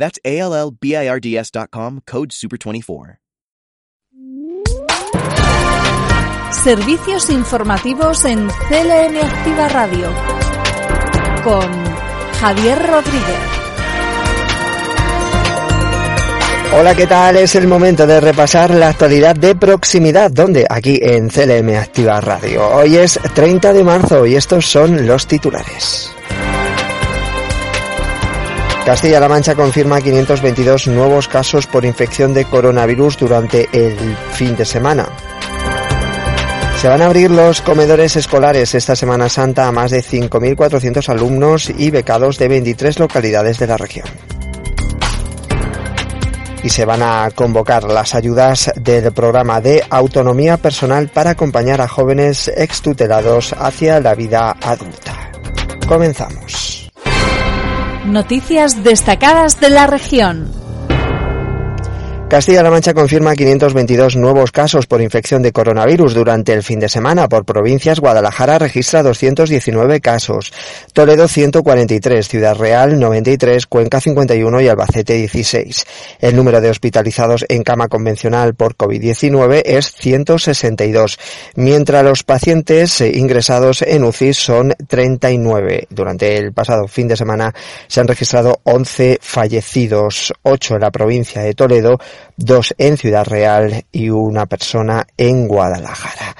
That's 0.00 0.18
A-L-L-B-I-R-D-S.com, 0.24 2.00
code 2.10 2.30
SUPER24. 2.30 3.18
Servicios 6.52 7.30
informativos 7.30 8.24
en 8.24 8.48
CLN 8.48 9.16
Activa 9.18 9.68
Radio 9.68 10.08
con 11.44 11.70
Javier 12.40 12.78
Rodríguez. 12.78 13.60
Hola, 16.78 16.94
¿qué 16.94 17.06
tal? 17.06 17.36
Es 17.36 17.54
el 17.54 17.66
momento 17.66 18.06
de 18.06 18.20
repasar 18.20 18.70
la 18.70 18.88
actualidad 18.88 19.36
de 19.36 19.54
proximidad, 19.54 20.30
donde 20.30 20.66
aquí 20.68 20.98
en 21.02 21.28
CLM 21.28 21.76
Activa 21.76 22.20
Radio. 22.20 22.68
Hoy 22.68 22.96
es 22.96 23.18
30 23.34 23.72
de 23.72 23.84
marzo 23.84 24.26
y 24.26 24.34
estos 24.36 24.66
son 24.66 25.06
los 25.06 25.26
titulares. 25.26 26.14
Castilla-La 28.84 29.28
Mancha 29.28 29.54
confirma 29.54 30.00
522 30.00 30.88
nuevos 30.88 31.28
casos 31.28 31.66
por 31.66 31.84
infección 31.84 32.32
de 32.34 32.44
coronavirus 32.46 33.18
durante 33.18 33.68
el 33.72 34.16
fin 34.32 34.56
de 34.56 34.64
semana. 34.64 35.06
Se 36.80 36.88
van 36.88 37.02
a 37.02 37.06
abrir 37.06 37.30
los 37.30 37.60
comedores 37.60 38.16
escolares 38.16 38.74
esta 38.74 38.96
Semana 38.96 39.28
Santa 39.28 39.68
a 39.68 39.72
más 39.72 39.90
de 39.90 40.02
5.400 40.02 41.10
alumnos 41.10 41.68
y 41.68 41.90
becados 41.90 42.38
de 42.38 42.48
23 42.48 42.98
localidades 42.98 43.58
de 43.58 43.66
la 43.66 43.76
región. 43.76 44.06
Y 46.62 46.70
se 46.70 46.86
van 46.86 47.02
a 47.02 47.30
convocar 47.34 47.84
las 47.84 48.14
ayudas 48.14 48.72
del 48.76 49.12
programa 49.12 49.60
de 49.60 49.84
autonomía 49.90 50.56
personal 50.56 51.08
para 51.08 51.30
acompañar 51.30 51.82
a 51.82 51.88
jóvenes 51.88 52.48
extutelados 52.48 53.54
hacia 53.58 54.00
la 54.00 54.14
vida 54.14 54.56
adulta. 54.62 55.32
Comenzamos. 55.86 56.79
Noticias 58.04 58.82
destacadas 58.82 59.60
de 59.60 59.68
la 59.68 59.86
región. 59.86 60.59
Castilla-La 62.30 62.70
Mancha 62.70 62.94
confirma 62.94 63.34
522 63.34 64.14
nuevos 64.14 64.52
casos 64.52 64.86
por 64.86 65.02
infección 65.02 65.42
de 65.42 65.50
coronavirus 65.50 66.14
durante 66.14 66.52
el 66.52 66.62
fin 66.62 66.78
de 66.78 66.88
semana. 66.88 67.28
Por 67.28 67.44
provincias, 67.44 67.98
Guadalajara 67.98 68.56
registra 68.60 69.02
219 69.02 70.00
casos, 70.00 70.52
Toledo 70.92 71.26
143, 71.26 72.28
Ciudad 72.28 72.54
Real 72.54 73.00
93, 73.00 73.66
Cuenca 73.66 74.00
51 74.00 74.60
y 74.60 74.68
Albacete 74.68 75.14
16. 75.14 75.84
El 76.20 76.36
número 76.36 76.60
de 76.60 76.70
hospitalizados 76.70 77.44
en 77.48 77.64
cama 77.64 77.88
convencional 77.88 78.54
por 78.54 78.76
COVID-19 78.76 79.62
es 79.64 79.90
162, 79.90 81.18
mientras 81.56 82.04
los 82.04 82.22
pacientes 82.22 83.00
ingresados 83.00 83.82
en 83.82 84.04
UCI 84.04 84.34
son 84.34 84.72
39. 84.86 85.88
Durante 85.90 86.36
el 86.36 86.52
pasado 86.52 86.86
fin 86.86 87.08
de 87.08 87.16
semana 87.16 87.52
se 87.88 88.00
han 88.00 88.06
registrado 88.06 88.60
11 88.62 89.18
fallecidos, 89.20 90.32
8 90.42 90.76
en 90.76 90.80
la 90.80 90.92
provincia 90.92 91.42
de 91.42 91.54
Toledo, 91.54 91.98
dos 92.36 92.74
en 92.78 92.96
Ciudad 92.96 93.26
Real 93.26 93.84
y 93.92 94.10
una 94.10 94.46
persona 94.46 95.06
en 95.16 95.46
Guadalajara. 95.46 96.36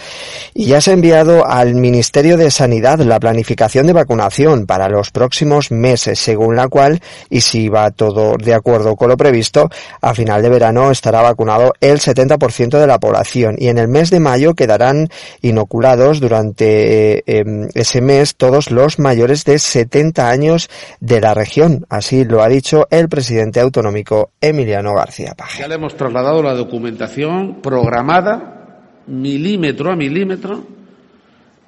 Y 0.55 0.67
ya 0.67 0.81
se 0.81 0.91
ha 0.91 0.95
enviado 0.95 1.47
al 1.47 1.75
Ministerio 1.75 2.37
de 2.37 2.51
Sanidad 2.51 2.99
la 3.01 3.21
planificación 3.21 3.87
de 3.87 3.93
vacunación 3.93 4.67
para 4.67 4.89
los 4.89 5.11
próximos 5.11 5.71
meses, 5.71 6.19
según 6.19 6.57
la 6.57 6.69
cual, 6.69 7.01
y 7.29 7.43
si 7.43 7.69
va 7.69 7.91
todo 7.91 8.37
de 8.37 8.55
acuerdo 8.55 8.97
con 8.97 9.09
lo 9.09 9.17
previsto, 9.17 9.71
a 10.01 10.15
final 10.15 10.43
de 10.43 10.49
verano 10.49 10.91
estará 10.91 11.23
vacunado 11.23 11.73
el 11.81 12.01
70% 12.01 12.79
de 12.79 12.87
la 12.87 12.99
población 12.99 13.57
y 13.59 13.69
en 13.69 13.79
el 13.79 13.89
mes 13.89 14.11
de 14.11 14.21
mayo 14.21 14.55
quedarán 14.55 15.09
inoculados 15.41 16.21
durante 16.21 17.23
eh, 17.27 17.45
ese 17.75 18.01
mes 18.01 18.37
todos 18.37 18.71
los 18.71 18.99
mayores 18.99 19.45
de 19.45 19.59
70 19.59 20.29
años 20.29 20.69
de 21.01 21.21
la 21.21 21.35
región. 21.35 21.87
Así 21.89 22.25
lo 22.25 22.43
ha 22.43 22.49
dicho 22.49 22.89
el 22.91 23.09
presidente 23.09 23.61
autonómico 23.61 24.33
Emiliano 24.41 24.95
García 24.95 25.35
Paje 25.37 25.70
hemos 25.75 25.97
trasladado 25.97 26.43
la 26.43 26.55
documentación 26.55 27.61
programada 27.63 28.61
milímetro 29.07 29.91
a 29.91 29.97
milímetro 29.97 30.67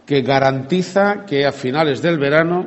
que 0.07 0.23
garantiza 0.23 1.25
que 1.27 1.47
a 1.47 1.53
finales 1.53 2.03
del 2.03 2.19
verano, 2.19 2.67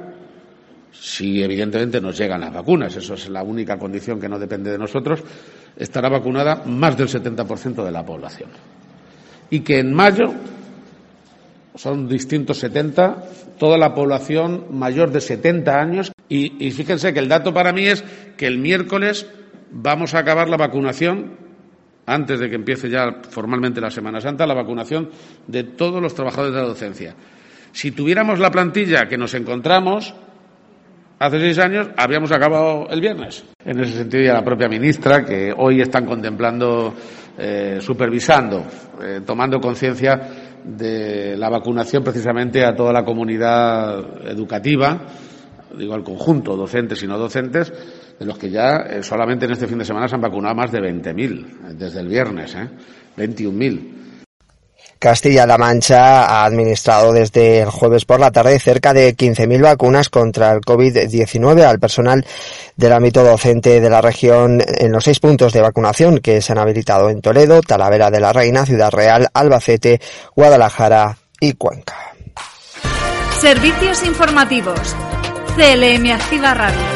si 0.91 1.43
evidentemente 1.43 1.99
nos 2.01 2.17
llegan 2.17 2.41
las 2.41 2.53
vacunas, 2.53 2.95
eso 2.95 3.13
es 3.13 3.29
la 3.29 3.43
única 3.43 3.77
condición 3.77 4.19
que 4.19 4.29
no 4.29 4.39
depende 4.39 4.71
de 4.71 4.77
nosotros, 4.77 5.23
estará 5.75 6.09
vacunada 6.09 6.63
más 6.65 6.97
del 6.97 7.07
70% 7.07 7.83
de 7.83 7.91
la 7.91 8.05
población. 8.05 8.49
Y 9.49 9.59
que 9.59 9.79
en 9.79 9.93
mayo 9.93 10.33
son 11.75 12.07
distintos 12.07 12.57
70, 12.59 13.23
toda 13.59 13.77
la 13.77 13.93
población 13.93 14.65
mayor 14.71 15.11
de 15.11 15.21
70 15.21 15.79
años. 15.79 16.11
Y, 16.29 16.65
y 16.65 16.71
fíjense 16.71 17.13
que 17.13 17.19
el 17.19 17.27
dato 17.27 17.53
para 17.53 17.73
mí 17.73 17.85
es 17.85 18.03
que 18.37 18.47
el 18.47 18.57
miércoles 18.57 19.27
vamos 19.71 20.13
a 20.13 20.19
acabar 20.19 20.49
la 20.49 20.57
vacunación, 20.57 21.37
antes 22.05 22.39
de 22.39 22.49
que 22.49 22.55
empiece 22.55 22.89
ya 22.89 23.21
formalmente 23.29 23.81
la 23.81 23.89
Semana 23.89 24.21
Santa, 24.21 24.45
la 24.45 24.53
vacunación 24.53 25.09
de 25.47 25.63
todos 25.63 26.01
los 26.01 26.13
trabajadores 26.13 26.53
de 26.53 26.61
la 26.61 26.67
docencia. 26.67 27.15
Si 27.71 27.91
tuviéramos 27.91 28.39
la 28.39 28.51
plantilla 28.51 29.07
que 29.07 29.17
nos 29.17 29.33
encontramos 29.33 30.13
hace 31.19 31.39
seis 31.39 31.59
años, 31.59 31.89
habríamos 31.97 32.31
acabado 32.31 32.87
el 32.89 33.01
viernes. 33.01 33.43
En 33.63 33.79
ese 33.79 33.97
sentido, 33.97 34.23
y 34.23 34.27
a 34.27 34.33
la 34.33 34.43
propia 34.43 34.67
ministra, 34.69 35.25
que 35.25 35.53
hoy 35.55 35.81
están 35.81 36.05
contemplando, 36.05 36.93
eh, 37.37 37.79
supervisando, 37.81 38.65
eh, 39.01 39.21
tomando 39.25 39.59
conciencia 39.59 40.21
de 40.63 41.35
la 41.37 41.49
vacunación 41.49 42.03
precisamente 42.03 42.63
a 42.63 42.75
toda 42.75 42.93
la 42.93 43.03
comunidad 43.03 44.27
educativa, 44.27 45.01
digo 45.77 45.93
al 45.93 46.03
conjunto, 46.03 46.55
docentes 46.55 47.01
y 47.03 47.07
no 47.07 47.17
docentes, 47.17 47.73
de 48.19 48.25
los 48.25 48.37
que 48.37 48.49
ya 48.49 48.77
eh, 48.89 49.03
solamente 49.03 49.45
en 49.45 49.51
este 49.51 49.67
fin 49.67 49.77
de 49.77 49.85
semana 49.85 50.07
se 50.07 50.15
han 50.15 50.21
vacunado 50.21 50.55
más 50.55 50.71
de 50.71 50.79
20.000, 50.79 51.75
desde 51.75 51.99
el 51.99 52.07
viernes, 52.07 52.55
¿eh? 52.55 52.69
21.000. 53.17 53.95
Castilla-La 54.99 55.57
Mancha 55.57 56.25
ha 56.25 56.45
administrado 56.45 57.13
desde 57.13 57.59
el 57.59 57.69
jueves 57.69 58.05
por 58.05 58.19
la 58.19 58.31
tarde 58.31 58.57
cerca 58.59 58.93
de 58.93 59.15
15.000 59.15 59.61
vacunas 59.61 60.09
contra 60.09 60.51
el 60.51 60.61
COVID-19 60.61 61.63
al 61.63 61.79
personal 61.79 62.25
del 62.75 62.93
ámbito 62.93 63.23
docente 63.23 63.81
de 63.81 63.89
la 63.89 64.01
región 64.01 64.63
en 64.65 64.91
los 64.91 65.03
seis 65.03 65.19
puntos 65.19 65.53
de 65.53 65.61
vacunación 65.61 66.19
que 66.19 66.41
se 66.41 66.53
han 66.53 66.59
habilitado 66.59 67.09
en 67.09 67.21
Toledo, 67.21 67.61
Talavera 67.61 68.09
de 68.09 68.19
la 68.19 68.33
Reina, 68.33 68.65
Ciudad 68.65 68.91
Real, 68.91 69.27
Albacete, 69.33 70.01
Guadalajara 70.35 71.17
y 71.39 71.53
Cuenca. 71.53 71.95
Servicios 73.39 74.03
informativos. 74.05 74.95
CLM 75.55 76.11
Activa 76.11 76.53
Radio. 76.53 76.94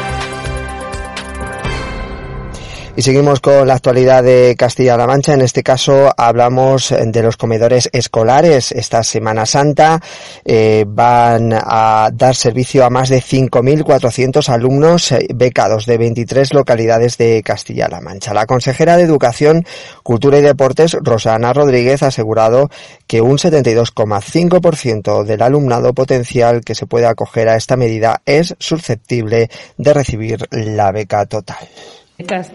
Y 3.00 3.02
seguimos 3.02 3.40
con 3.40 3.66
la 3.66 3.76
actualidad 3.76 4.22
de 4.22 4.54
Castilla-La 4.58 5.06
Mancha. 5.06 5.32
En 5.32 5.40
este 5.40 5.62
caso 5.62 6.12
hablamos 6.14 6.90
de 6.90 7.22
los 7.22 7.38
comedores 7.38 7.88
escolares. 7.94 8.72
Esta 8.72 9.02
Semana 9.02 9.46
Santa 9.46 10.02
eh, 10.44 10.84
van 10.86 11.54
a 11.54 12.10
dar 12.12 12.36
servicio 12.36 12.84
a 12.84 12.90
más 12.90 13.08
de 13.08 13.22
5.400 13.22 14.46
alumnos 14.50 15.12
eh, 15.12 15.26
becados 15.34 15.86
de 15.86 15.96
23 15.96 16.52
localidades 16.52 17.16
de 17.16 17.42
Castilla-La 17.42 18.02
Mancha. 18.02 18.34
La 18.34 18.44
consejera 18.44 18.98
de 18.98 19.04
Educación, 19.04 19.64
Cultura 20.02 20.36
y 20.36 20.42
Deportes, 20.42 20.92
Rosana 21.00 21.54
Rodríguez, 21.54 22.02
ha 22.02 22.08
asegurado 22.08 22.68
que 23.06 23.22
un 23.22 23.38
72,5% 23.38 25.24
del 25.24 25.40
alumnado 25.40 25.94
potencial 25.94 26.60
que 26.60 26.74
se 26.74 26.84
puede 26.84 27.06
acoger 27.06 27.48
a 27.48 27.56
esta 27.56 27.78
medida 27.78 28.20
es 28.26 28.54
susceptible 28.58 29.48
de 29.78 29.94
recibir 29.94 30.46
la 30.50 30.92
beca 30.92 31.24
total 31.24 31.66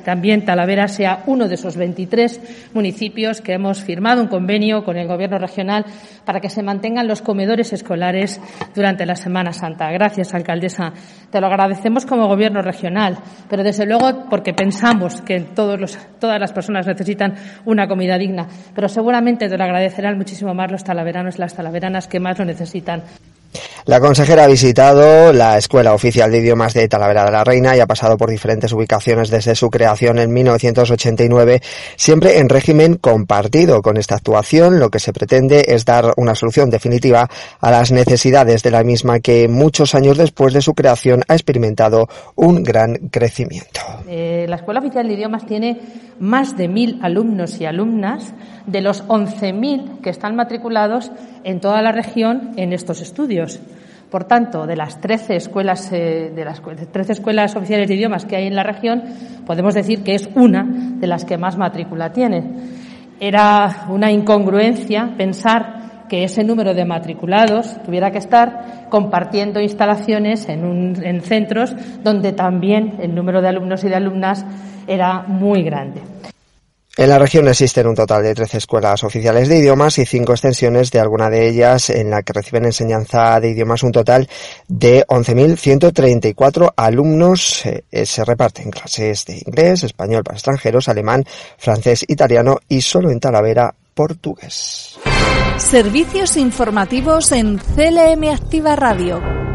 también 0.03 0.45
Talavera 0.45 0.87
sea 0.87 1.23
uno 1.25 1.47
de 1.47 1.55
esos 1.55 1.77
23 1.77 2.71
municipios 2.73 3.41
que 3.41 3.53
hemos 3.53 3.81
firmado 3.81 4.21
un 4.21 4.27
convenio 4.27 4.83
con 4.83 4.97
el 4.97 5.07
Gobierno 5.07 5.37
regional 5.37 5.85
para 6.25 6.39
que 6.39 6.49
se 6.49 6.63
mantengan 6.63 7.07
los 7.07 7.21
comedores 7.21 7.73
escolares 7.73 8.41
durante 8.73 9.05
la 9.05 9.15
Semana 9.15 9.53
Santa. 9.53 9.91
Gracias, 9.91 10.33
alcaldesa. 10.33 10.93
Te 11.29 11.39
lo 11.39 11.47
agradecemos 11.47 12.05
como 12.05 12.27
Gobierno 12.27 12.61
regional, 12.61 13.17
pero 13.49 13.63
desde 13.63 13.85
luego 13.85 14.25
porque 14.29 14.53
pensamos 14.53 15.21
que 15.21 15.41
todas 15.41 16.39
las 16.39 16.53
personas 16.53 16.87
necesitan 16.87 17.35
una 17.65 17.87
comida 17.87 18.17
digna. 18.17 18.47
Pero 18.73 18.87
seguramente 18.87 19.49
te 19.49 19.57
lo 19.57 19.63
agradecerán 19.63 20.17
muchísimo 20.17 20.53
más 20.53 20.71
los 20.71 20.83
talaveranos 20.83 21.35
y 21.35 21.39
las 21.39 21.55
talaveranas 21.55 22.07
que 22.07 22.19
más 22.19 22.39
lo 22.39 22.45
necesitan. 22.45 23.03
La 23.85 23.99
consejera 23.99 24.45
ha 24.45 24.47
visitado 24.47 25.31
la 25.31 25.57
Escuela 25.57 25.93
Oficial 25.93 26.31
de 26.31 26.39
Idiomas 26.39 26.73
de 26.73 26.87
Talavera 26.87 27.25
de 27.25 27.31
la 27.31 27.43
Reina 27.43 27.75
y 27.75 27.79
ha 27.79 27.85
pasado 27.85 28.17
por 28.17 28.29
diferentes 28.29 28.71
ubicaciones 28.71 29.29
desde 29.29 29.55
su 29.55 29.69
creación 29.69 30.17
en 30.19 30.33
1989, 30.33 31.61
siempre 31.95 32.39
en 32.39 32.49
régimen 32.49 32.95
compartido. 32.95 33.81
Con 33.81 33.97
esta 33.97 34.15
actuación 34.15 34.79
lo 34.79 34.89
que 34.89 34.99
se 34.99 35.13
pretende 35.13 35.65
es 35.67 35.85
dar 35.85 36.13
una 36.17 36.35
solución 36.35 36.69
definitiva 36.69 37.29
a 37.59 37.71
las 37.71 37.91
necesidades 37.91 38.63
de 38.63 38.71
la 38.71 38.83
misma 38.83 39.19
que 39.19 39.47
muchos 39.47 39.95
años 39.95 40.17
después 40.17 40.53
de 40.53 40.61
su 40.61 40.73
creación 40.73 41.23
ha 41.27 41.33
experimentado 41.33 42.07
un 42.35 42.63
gran 42.63 42.95
crecimiento. 43.09 43.81
Eh, 44.07 44.45
la 44.49 44.57
Escuela 44.57 44.79
Oficial 44.79 45.07
de 45.07 45.13
Idiomas 45.13 45.45
tiene 45.45 45.79
más 46.19 46.57
de 46.57 46.67
mil 46.67 46.99
alumnos 47.01 47.59
y 47.59 47.65
alumnas 47.65 48.33
de 48.65 48.81
los 48.81 49.05
11.000 49.07 50.01
que 50.01 50.09
están 50.09 50.35
matriculados 50.35 51.11
en 51.45 51.59
toda 51.59 51.81
la 51.83 51.91
región 51.91 52.51
en 52.57 52.73
estos 52.73 53.01
estudios. 53.01 53.61
Por 54.09 54.25
tanto, 54.25 54.65
de 54.65 54.75
las 54.75 54.99
13 54.99 55.35
escuelas, 55.35 55.91
eh, 55.91 56.31
de 56.35 56.43
las 56.43 56.61
13 56.61 57.13
escuelas 57.13 57.55
oficiales 57.55 57.87
de 57.87 57.95
idiomas 57.95 58.25
que 58.25 58.35
hay 58.35 58.47
en 58.47 58.55
la 58.55 58.63
región, 58.63 59.03
podemos 59.45 59.75
decir 59.75 60.03
que 60.03 60.15
es 60.15 60.27
una 60.35 60.65
de 60.67 61.07
las 61.07 61.23
que 61.23 61.37
más 61.37 61.55
matrícula 61.57 62.11
tiene. 62.11 62.43
Era 63.19 63.85
una 63.89 64.11
incongruencia 64.11 65.13
pensar 65.17 66.07
que 66.09 66.23
ese 66.23 66.43
número 66.43 66.73
de 66.73 66.85
matriculados 66.85 67.81
tuviera 67.83 68.11
que 68.11 68.17
estar 68.17 68.87
compartiendo 68.89 69.59
instalaciones 69.59 70.49
en, 70.49 70.95
en 71.03 71.21
centros 71.21 71.75
donde 72.03 72.33
también 72.33 72.95
el 73.01 73.13
número 73.13 73.41
de 73.41 73.49
alumnos 73.49 73.83
y 73.83 73.89
de 73.89 73.95
alumnas 73.95 74.45
era 74.87 75.23
muy 75.27 75.63
grande. 75.63 76.01
En 76.97 77.09
la 77.09 77.19
región 77.19 77.45
existen 77.49 77.87
un 77.87 77.95
total 77.95 78.23
de 78.23 78.33
13 78.33 78.57
escuelas 78.57 79.03
oficiales 79.03 79.49
de 79.49 79.57
idiomas 79.57 79.97
y 79.97 80.05
cinco 80.05 80.31
extensiones 80.31 80.91
de 80.91 81.01
alguna 81.01 81.29
de 81.29 81.49
ellas 81.49 81.89
en 81.89 82.09
la 82.09 82.23
que 82.23 82.31
reciben 82.31 82.63
enseñanza 82.63 83.37
de 83.41 83.49
idiomas 83.49 83.83
un 83.83 83.91
total 83.91 84.29
de 84.69 85.05
11.134 85.07 86.73
alumnos. 86.77 87.63
Eh, 87.65 88.05
se 88.05 88.23
reparten 88.23 88.71
clases 88.71 89.25
de 89.25 89.43
inglés, 89.45 89.83
español 89.83 90.23
para 90.23 90.37
extranjeros, 90.37 90.87
alemán, 90.87 91.25
francés, 91.57 92.05
italiano 92.07 92.59
y 92.69 92.79
solo 92.79 93.11
en 93.11 93.19
Talavera 93.19 93.75
portugués. 93.93 94.97
Servicios 95.57 96.37
informativos 96.37 97.33
en 97.33 97.57
CLM 97.57 98.29
Activa 98.31 98.77
Radio. 98.77 99.54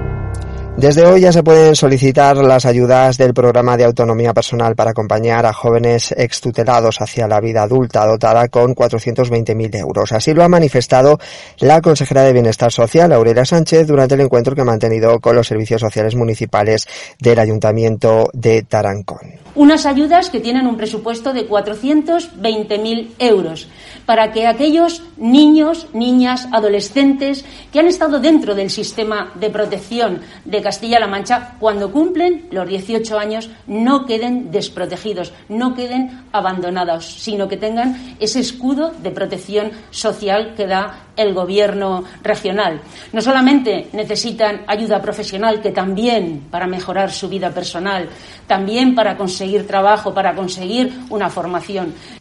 Desde 0.76 1.04
hoy 1.04 1.20
ya 1.20 1.32
se 1.32 1.42
pueden 1.42 1.76
solicitar 1.76 2.38
las 2.38 2.64
ayudas 2.64 3.18
del 3.18 3.34
programa 3.34 3.76
de 3.76 3.84
autonomía 3.84 4.32
personal 4.32 4.74
para 4.74 4.92
acompañar 4.92 5.44
a 5.44 5.52
jóvenes 5.52 6.12
extutelados 6.16 7.02
hacia 7.02 7.28
la 7.28 7.40
vida 7.40 7.62
adulta 7.62 8.06
dotada 8.06 8.48
con 8.48 8.74
420.000 8.74 9.76
euros. 9.76 10.12
Así 10.12 10.32
lo 10.32 10.42
ha 10.42 10.48
manifestado 10.48 11.18
la 11.58 11.82
consejera 11.82 12.22
de 12.22 12.32
Bienestar 12.32 12.72
Social, 12.72 13.12
Aurelia 13.12 13.44
Sánchez, 13.44 13.86
durante 13.86 14.14
el 14.14 14.22
encuentro 14.22 14.54
que 14.54 14.62
ha 14.62 14.64
mantenido 14.64 15.20
con 15.20 15.36
los 15.36 15.48
servicios 15.48 15.82
sociales 15.82 16.16
municipales 16.16 16.86
del 17.18 17.40
Ayuntamiento 17.40 18.30
de 18.32 18.62
Tarancón. 18.62 19.40
Unas 19.56 19.84
ayudas 19.84 20.30
que 20.30 20.40
tienen 20.40 20.66
un 20.66 20.76
presupuesto 20.76 21.32
de 21.32 21.48
420.000 21.48 23.10
euros 23.18 23.68
para 24.06 24.32
que 24.32 24.46
aquellos 24.46 25.02
niños, 25.18 25.88
niñas, 25.92 26.48
adolescentes 26.52 27.44
que 27.72 27.80
han 27.80 27.86
estado 27.86 28.20
dentro 28.20 28.54
del 28.54 28.70
sistema 28.70 29.32
de 29.34 29.50
protección 29.50 30.20
de 30.44 30.59
Castilla-La 30.62 31.06
Mancha, 31.06 31.56
cuando 31.58 31.90
cumplen 31.90 32.48
los 32.50 32.68
18 32.68 33.18
años, 33.18 33.50
no 33.66 34.06
queden 34.06 34.50
desprotegidos, 34.50 35.32
no 35.48 35.74
queden 35.74 36.24
abandonados, 36.32 37.06
sino 37.06 37.48
que 37.48 37.56
tengan 37.56 38.16
ese 38.20 38.40
escudo 38.40 38.92
de 39.02 39.10
protección 39.10 39.70
social 39.90 40.54
que 40.56 40.66
da 40.66 41.06
el 41.16 41.34
gobierno 41.34 42.04
regional. 42.22 42.80
No 43.12 43.20
solamente 43.20 43.88
necesitan 43.92 44.62
ayuda 44.66 45.02
profesional, 45.02 45.60
que 45.60 45.70
también 45.70 46.46
para 46.50 46.66
mejorar 46.66 47.10
su 47.10 47.28
vida 47.28 47.50
personal, 47.50 48.08
también 48.46 48.94
para 48.94 49.16
conseguir 49.16 49.66
trabajo, 49.66 50.14
para 50.14 50.34
conseguir 50.34 50.92
una 51.10 51.28
formación. 51.28 52.19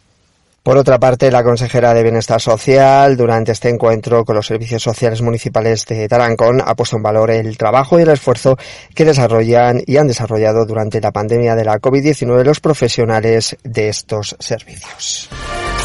Por 0.64 0.78
otra 0.78 1.00
parte, 1.00 1.32
la 1.32 1.44
consejera 1.44 1.94
de 1.94 2.04
Bienestar 2.04 2.42
Social, 2.42 3.16
durante 3.16 3.52
este 3.52 3.70
encuentro 3.70 4.26
con 4.26 4.36
los 4.36 4.48
servicios 4.48 4.84
sociales 4.84 5.22
municipales 5.22 5.86
de 5.86 6.08
Tarancón, 6.08 6.62
ha 6.66 6.76
puesto 6.76 6.98
en 6.98 7.04
valor 7.04 7.32
el 7.32 7.58
trabajo 7.58 8.00
y 8.00 8.04
el 8.04 8.10
esfuerzo 8.10 8.58
que 8.94 9.06
desarrollan 9.06 9.82
y 9.86 9.98
han 9.98 10.08
desarrollado 10.08 10.66
durante 10.66 11.02
la 11.02 11.12
pandemia 11.12 11.56
de 11.56 11.66
la 11.66 11.80
COVID-19 11.80 12.44
los 12.44 12.60
profesionales 12.60 13.58
de 13.64 13.90
estos 13.90 14.36
servicios. 14.40 15.30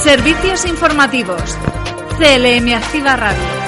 Servicios 0.02 0.64
informativos. 0.66 1.56
CLM 2.18 2.74
Activa 2.74 3.16
Radio. 3.16 3.63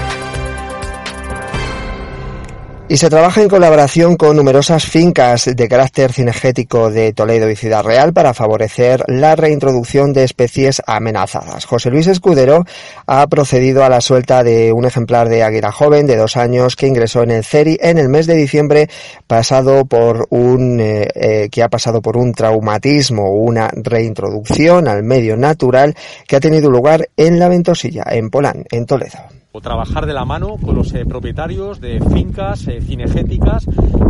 Y 2.89 2.99
se 2.99 3.11
trabaja 3.11 3.43
en 3.43 3.49
colaboración 3.49 4.17
con 4.17 4.37
numerosas 4.37 4.85
fincas 4.85 5.51
de 5.57 5.69
carácter 5.69 6.13
cinegético 6.13 6.89
de 6.89 7.13
Toledo 7.13 7.51
y 7.51 7.57
Ciudad 7.57 7.83
Real 7.83 8.13
para 8.13 8.33
favorecer 8.33 9.03
la 9.09 9.35
reintroducción 9.35 10.13
de 10.13 10.23
especies 10.23 10.81
amenazadas. 10.87 11.65
José 11.65 11.91
Luis 11.91 12.07
Escudero 12.07 12.65
ha 13.09 13.27
procedido 13.27 13.85
a 13.85 13.89
la 13.89 14.01
suelta 14.01 14.45
de 14.45 14.73
un 14.73 14.85
ejemplar 14.85 15.29
de 15.29 15.43
águila 15.43 15.73
joven 15.73 16.07
de 16.07 16.17
dos 16.17 16.37
años 16.37 16.77
que 16.77 16.87
ingresó 16.87 17.25
en 17.25 17.33
el 17.33 17.45
CERI 17.45 17.77
en 17.83 17.99
el 17.99 18.09
mes 18.09 18.29
de 18.29 18.37
diciembre 18.37 18.89
pasado 19.27 19.85
por 19.87 20.29
un, 20.31 20.79
eh, 20.79 21.09
eh, 21.17 21.49
que 21.51 21.65
ha 21.65 21.69
pasado 21.69 22.01
por 22.01 22.17
un 22.17 22.35
traumatismo, 22.35 23.33
una 23.33 23.69
reintroducción 23.75 24.87
al 24.87 25.03
medio 25.03 25.37
natural 25.37 25.97
que 26.29 26.37
ha 26.37 26.41
tenido 26.41 26.71
lugar 26.71 27.09
en 27.17 27.41
la 27.41 27.49
Ventosilla, 27.49 28.05
en 28.09 28.31
Polán, 28.31 28.65
en 28.71 28.87
Toledo 28.87 29.19
trabajar 29.61 30.07
de 30.07 30.13
la 30.13 30.25
mano 30.25 30.57
con 30.57 30.75
los 30.75 30.93
eh, 30.95 31.05
propietarios 31.07 31.81
de 31.81 32.01
fincas 32.01 32.67
eh, 32.69 32.81
cinegéticas, 32.81 33.67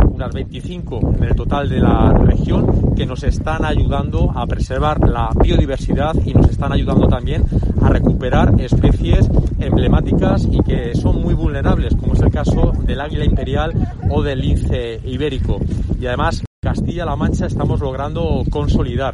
unas 0.09 0.33
25 0.33 1.13
en 1.17 1.23
el 1.23 1.35
total 1.35 1.69
de 1.69 1.79
la 1.79 2.13
región, 2.13 2.95
que 2.95 3.05
nos 3.05 3.23
están 3.23 3.65
ayudando 3.65 4.31
a 4.35 4.45
preservar 4.47 4.99
la 5.07 5.29
biodiversidad 5.41 6.15
y 6.25 6.33
nos 6.33 6.49
están 6.49 6.73
ayudando 6.73 7.07
también 7.07 7.45
a 7.81 7.89
recuperar 7.89 8.59
especies 8.59 9.29
emblemáticas 9.59 10.47
y 10.51 10.61
que 10.63 10.95
son 10.95 11.21
muy 11.21 11.33
vulnerables, 11.33 11.95
como 11.95 12.13
es 12.13 12.21
el 12.21 12.31
caso 12.31 12.73
del 12.85 13.01
águila 13.01 13.25
imperial 13.25 13.73
o 14.09 14.23
del 14.23 14.41
lince 14.41 14.99
ibérico. 15.05 15.59
Y 15.99 16.05
además 16.07 16.43
Castilla-La 16.61 17.15
Mancha 17.15 17.45
estamos 17.45 17.79
logrando 17.79 18.43
consolidar 18.49 19.13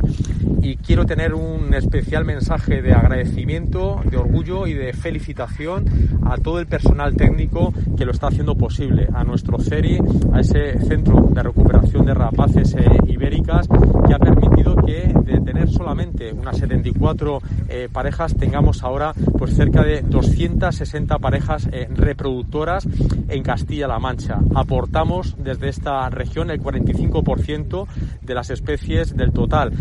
y 0.63 0.77
quiero 0.77 1.06
tener 1.06 1.33
un 1.33 1.74
especial 1.74 2.24
mensaje 2.24 2.81
de 2.81 2.94
agradecimiento, 2.94 4.01
de 4.10 4.15
orgullo 4.15 4.65
y 4.65 4.74
de 4.74 4.94
felicitación 4.94 5.86
a 6.25 6.38
todo 6.38 6.60
el 6.60 6.68
personal 6.68 7.15
técnico 7.18 7.74
que 7.98 8.06
lo 8.06 8.13
está 8.13 8.27
haciendo 8.27 8.56
posible, 8.56 9.10
a 9.13 9.25
nuestro 9.25 9.60
CERI, 9.60 10.00
a 10.31 10.39
ese 10.39 10.80
Centro 10.80 11.27
de 11.31 11.44
Recuperación 11.44 12.06
de 12.06 12.13
Rapaces 12.13 12.75
eh, 12.75 12.86
Ibéricas, 13.07 13.68
que 14.07 14.13
ha 14.13 14.19
permitido 14.19 14.77
que 14.77 15.13
de 15.25 15.42
tener 15.42 15.69
solamente 15.69 16.31
unas 16.31 16.57
74 16.57 17.42
eh, 17.68 17.89
parejas 17.92 18.36
tengamos 18.36 18.83
ahora 18.83 19.13
pues 19.38 19.56
cerca 19.56 19.83
de 19.83 20.01
260 20.01 21.20
parejas 21.20 21.67
eh, 21.74 21.89
reproductoras 21.93 22.88
en 23.27 23.43
Castilla-La 23.43 24.00
Mancha. 24.00 24.39
Aportamos 24.55 25.36
desde 25.38 25.67
esta 25.67 26.10
región 26.10 26.50
el 26.51 26.62
45% 26.62 27.86
de 28.22 28.34
las 28.34 28.50
especies 28.50 29.15
del 29.15 29.32
total 29.32 29.74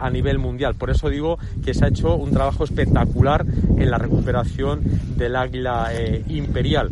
a 0.00 0.10
nivel 0.10 0.27
mundial. 0.36 0.74
Por 0.74 0.90
eso 0.90 1.08
digo 1.08 1.38
que 1.64 1.72
se 1.72 1.86
ha 1.86 1.88
hecho 1.88 2.14
un 2.14 2.30
trabajo 2.30 2.64
espectacular 2.64 3.46
en 3.46 3.90
la 3.90 3.96
recuperación 3.96 4.82
del 5.16 5.34
águila 5.34 5.88
eh, 5.94 6.22
imperial. 6.28 6.90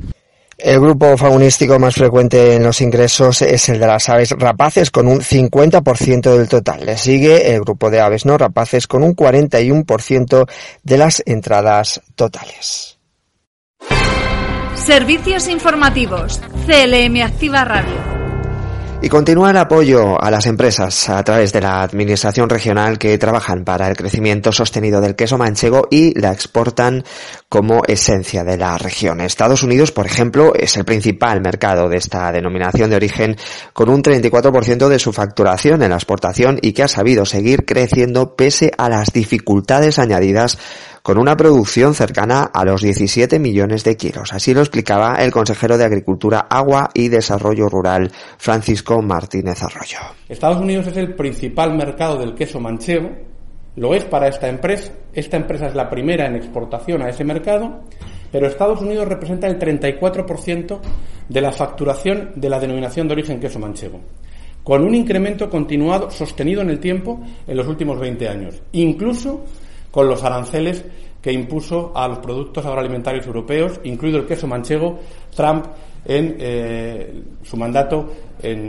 El 0.59 0.81
grupo 0.81 1.19
faunístico 1.19 1.79
más 1.79 1.95
frecuente 1.95 2.55
en 2.55 2.63
los 2.63 2.81
ingresos 2.81 3.43
es 3.43 3.69
el 3.69 3.79
de 3.79 3.87
las 3.87 4.09
aves 4.09 4.31
rapaces 4.31 4.91
con 4.91 5.07
un 5.07 5.21
50% 5.21 6.35
del 6.35 6.49
total. 6.49 6.87
Le 6.87 6.97
sigue 6.97 7.55
el 7.55 7.61
grupo 7.61 7.91
de 7.91 8.01
aves 8.01 8.25
no 8.25 8.39
rapaces 8.39 8.87
con 8.87 9.03
un 9.03 9.15
41% 9.15 10.49
de 10.83 10.99
las 10.99 11.23
entradas 11.27 12.01
totales. 12.15 12.99
Servicios 14.75 15.49
informativos. 15.49 16.41
CLM 16.67 17.23
Activa 17.23 17.65
Radio. 17.65 18.26
Y 19.03 19.09
continúa 19.11 19.51
el 19.51 19.57
apoyo 19.59 20.21
a 20.21 20.31
las 20.31 20.47
empresas 20.47 21.11
a 21.11 21.23
través 21.23 21.53
de 21.53 21.61
la 21.61 21.83
Administración 21.83 22.49
Regional 22.49 22.99
que 22.99 23.19
trabajan 23.19 23.63
para 23.63 23.89
el 23.89 23.97
crecimiento 23.97 24.53
sostenido 24.53 25.01
del 25.01 25.15
queso 25.15 25.37
manchego 25.37 25.87
y 25.91 26.19
la 26.19 26.33
exportan 26.33 27.05
como 27.49 27.83
esencia 27.87 28.43
de 28.43 28.57
la 28.57 28.79
región. 28.79 29.21
Estados 29.21 29.63
Unidos, 29.63 29.93
por 29.93 30.07
ejemplo, 30.07 30.55
es 30.55 30.77
el 30.79 30.85
principal 30.85 31.43
mercado 31.43 31.89
de 31.89 31.99
esta 31.99 32.33
denominación 32.33 32.89
de 32.89 32.97
origen 32.97 33.37
con 33.75 33.91
un 33.91 34.03
34% 34.03 34.89
de 34.89 34.99
su 34.99 35.13
facturación 35.13 35.83
en 35.83 35.91
la 35.91 35.97
exportación 35.97 36.59
y 36.63 36.73
que 36.73 36.83
ha 36.83 36.89
sabido 36.89 37.27
seguir 37.27 37.67
creciendo 37.67 38.35
pese 38.35 38.73
a 38.79 38.89
las 38.89 39.13
dificultades 39.13 39.99
añadidas 39.99 40.59
con 41.07 41.19
una 41.19 41.37
producción 41.37 41.95
cercana 41.95 42.51
a 42.53 42.65
los 42.65 42.83
17 42.83 43.39
millones 43.39 43.85
de 43.85 43.97
kilos. 43.97 44.33
Así 44.33 44.53
lo 44.53 44.59
explicaba 44.59 45.15
el 45.23 45.31
consejero 45.31 45.79
de 45.79 45.85
Agricultura, 45.85 46.49
Agua 46.51 46.91
y 46.95 47.07
Desarrollo 47.07 47.69
Rural, 47.69 48.11
Francisco 48.39 49.01
Martínez 49.03 49.63
Arroyo. 49.63 49.99
Estados 50.29 50.59
Unidos 50.59 50.89
es 50.89 50.97
el 50.97 51.15
principal 51.15 51.77
mercado 51.77 52.19
del 52.19 52.35
queso 52.35 52.59
manchego, 52.59 53.13
lo 53.77 53.95
es 53.95 54.03
para 54.03 54.27
esta 54.27 54.49
empresa. 54.49 54.95
Esta 55.13 55.37
empresa 55.37 55.69
es 55.69 55.77
la 55.77 55.89
primera 55.89 56.27
en 56.27 56.35
exportación 56.35 57.01
a 57.03 57.09
ese 57.09 57.23
mercado, 57.23 57.85
pero 58.33 58.49
Estados 58.49 58.81
Unidos 58.81 59.07
representa 59.07 59.47
el 59.47 59.61
34% 59.61 60.81
de 61.29 61.41
la 61.41 61.53
facturación 61.53 62.33
de 62.35 62.51
la 62.51 62.59
denominación 62.59 63.07
de 63.07 63.13
origen 63.13 63.39
queso 63.39 63.61
manchego, 63.61 64.01
con 64.65 64.83
un 64.83 64.93
incremento 64.93 65.49
continuado, 65.49 66.11
sostenido 66.11 66.63
en 66.63 66.71
el 66.71 66.81
tiempo, 66.81 67.21
en 67.47 67.57
los 67.57 67.69
últimos 67.69 68.01
20 68.01 68.29
años, 68.29 68.61
incluso 68.73 69.45
con 69.97 70.09
los 70.09 70.23
aranceles 70.25 70.85
que 71.23 71.33
impuso 71.33 71.91
a 71.95 72.07
los 72.07 72.19
productos 72.19 72.67
agroalimentarios 72.67 73.27
europeos, 73.27 73.81
incluido 73.85 74.19
el 74.19 74.27
queso 74.27 74.47
manchego, 74.47 74.99
Trump 75.35 75.65
en 76.05 76.37
eh, 76.39 77.23
su 77.43 77.57
mandato 77.57 78.07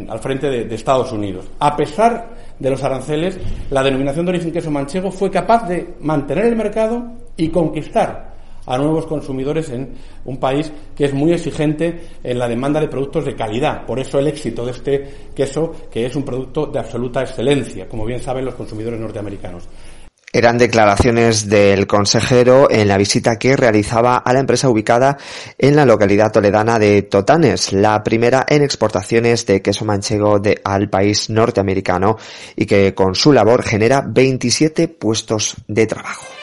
al 0.08 0.20
frente 0.20 0.50
de, 0.50 0.64
de, 0.64 0.76
Estados 0.76 1.12
Unidos. 1.12 1.44
A 1.60 1.76
pesar 1.76 2.30
de 2.58 2.70
los 2.70 2.82
aranceles, 2.82 3.38
la 3.70 3.84
denominación 3.84 4.26
de 4.26 4.30
origen 4.30 4.54
queso 4.54 4.72
manchego 4.72 5.12
fue 5.12 5.30
capaz 5.30 5.68
de 5.68 5.96
mantener 6.00 6.46
el 6.46 6.56
mercado 6.56 7.12
y 7.36 7.50
conquistar 7.50 8.38
a 8.66 8.78
nuevos 8.78 9.06
consumidores 9.06 9.70
en 9.70 9.96
un 10.24 10.38
país 10.38 10.72
que 10.96 11.06
es 11.06 11.14
muy 11.14 11.34
exigente 11.34 12.04
en 12.24 12.40
la 12.40 12.48
demanda 12.48 12.80
de 12.80 12.88
productos 12.88 13.26
de 13.26 13.36
calidad. 13.36 13.86
Por 13.86 14.00
eso 14.00 14.18
el 14.18 14.28
éxito 14.28 14.66
de 14.66 14.72
este 14.72 15.08
queso, 15.36 15.74
que 15.92 16.06
es 16.06 16.16
un 16.16 16.24
producto 16.24 16.68
de 16.68 16.80
absoluta 16.80 17.22
excelencia, 17.22 17.86
como 17.90 18.06
bien 18.06 18.22
saben 18.22 18.46
los 18.46 18.56
consumidores 18.56 18.98
norteamericanos. 18.98 19.68
Eran 20.38 20.60
declaraciones 20.60 21.50
del 21.50 21.88
consejero 21.88 22.70
en 22.70 22.88
la 22.88 23.00
visita 23.00 23.40
que 23.40 23.58
realizaba 23.58 24.18
a 24.18 24.34
la 24.34 24.40
empresa 24.40 24.70
ubicada 24.70 25.18
en 25.58 25.76
la 25.76 25.84
localidad 25.84 26.32
toledana 26.32 26.78
de 26.78 27.02
Totanes, 27.02 27.74
la 27.74 28.04
primera 28.04 28.46
en 28.48 28.62
exportaciones 28.62 29.48
de 29.48 29.64
queso 29.64 29.84
manchego 29.84 30.40
al 30.64 30.92
país 30.92 31.32
norteamericano 31.32 32.18
y 32.56 32.68
que 32.68 32.94
con 32.94 33.16
su 33.16 33.34
labor 33.34 33.64
genera 33.64 34.06
27 34.08 34.90
puestos 34.90 35.56
de 35.68 35.88
trabajo. 35.88 36.37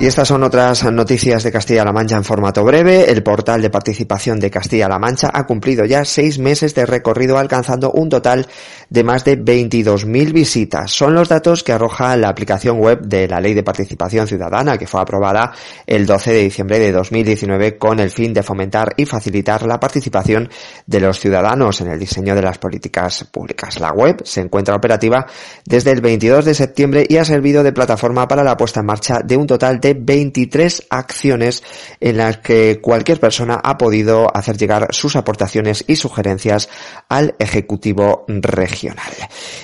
Y 0.00 0.06
estas 0.06 0.28
son 0.28 0.44
otras 0.44 0.84
noticias 0.92 1.42
de 1.42 1.50
Castilla-La 1.50 1.92
Mancha 1.92 2.16
en 2.16 2.22
formato 2.22 2.62
breve. 2.62 3.10
El 3.10 3.24
portal 3.24 3.60
de 3.60 3.68
participación 3.68 4.38
de 4.38 4.48
Castilla-La 4.48 5.00
Mancha 5.00 5.28
ha 5.34 5.44
cumplido 5.44 5.84
ya 5.84 6.04
seis 6.04 6.38
meses 6.38 6.72
de 6.76 6.86
recorrido 6.86 7.36
alcanzando 7.36 7.90
un 7.90 8.08
total 8.08 8.46
de 8.90 9.02
más 9.02 9.24
de 9.24 9.36
22.000 9.36 10.32
visitas. 10.32 10.92
Son 10.92 11.14
los 11.14 11.28
datos 11.28 11.64
que 11.64 11.72
arroja 11.72 12.16
la 12.16 12.28
aplicación 12.28 12.78
web 12.78 13.00
de 13.00 13.26
la 13.26 13.40
Ley 13.40 13.54
de 13.54 13.64
Participación 13.64 14.28
Ciudadana 14.28 14.78
que 14.78 14.86
fue 14.86 15.00
aprobada 15.00 15.52
el 15.84 16.06
12 16.06 16.32
de 16.32 16.42
diciembre 16.44 16.78
de 16.78 16.92
2019 16.92 17.76
con 17.76 17.98
el 17.98 18.10
fin 18.10 18.32
de 18.32 18.44
fomentar 18.44 18.94
y 18.96 19.04
facilitar 19.04 19.66
la 19.66 19.80
participación 19.80 20.48
de 20.86 21.00
los 21.00 21.18
ciudadanos 21.18 21.80
en 21.80 21.88
el 21.88 21.98
diseño 21.98 22.36
de 22.36 22.42
las 22.42 22.58
políticas 22.58 23.24
públicas. 23.24 23.80
La 23.80 23.90
web 23.90 24.22
se 24.24 24.42
encuentra 24.42 24.76
operativa 24.76 25.26
desde 25.64 25.90
el 25.90 26.00
22 26.00 26.44
de 26.44 26.54
septiembre 26.54 27.04
y 27.08 27.16
ha 27.16 27.24
servido 27.24 27.64
de 27.64 27.72
plataforma 27.72 28.28
para 28.28 28.44
la 28.44 28.56
puesta 28.56 28.78
en 28.78 28.86
marcha 28.86 29.22
de 29.24 29.36
un 29.36 29.48
total 29.48 29.80
de 29.80 29.87
23 29.94 30.86
acciones 30.90 31.62
en 32.00 32.16
las 32.16 32.38
que 32.38 32.80
cualquier 32.80 33.20
persona 33.20 33.60
ha 33.62 33.78
podido 33.78 34.34
hacer 34.34 34.56
llegar 34.56 34.88
sus 34.90 35.16
aportaciones 35.16 35.84
y 35.86 35.96
sugerencias 35.96 36.68
al 37.08 37.34
Ejecutivo 37.38 38.24
Regional. 38.28 39.12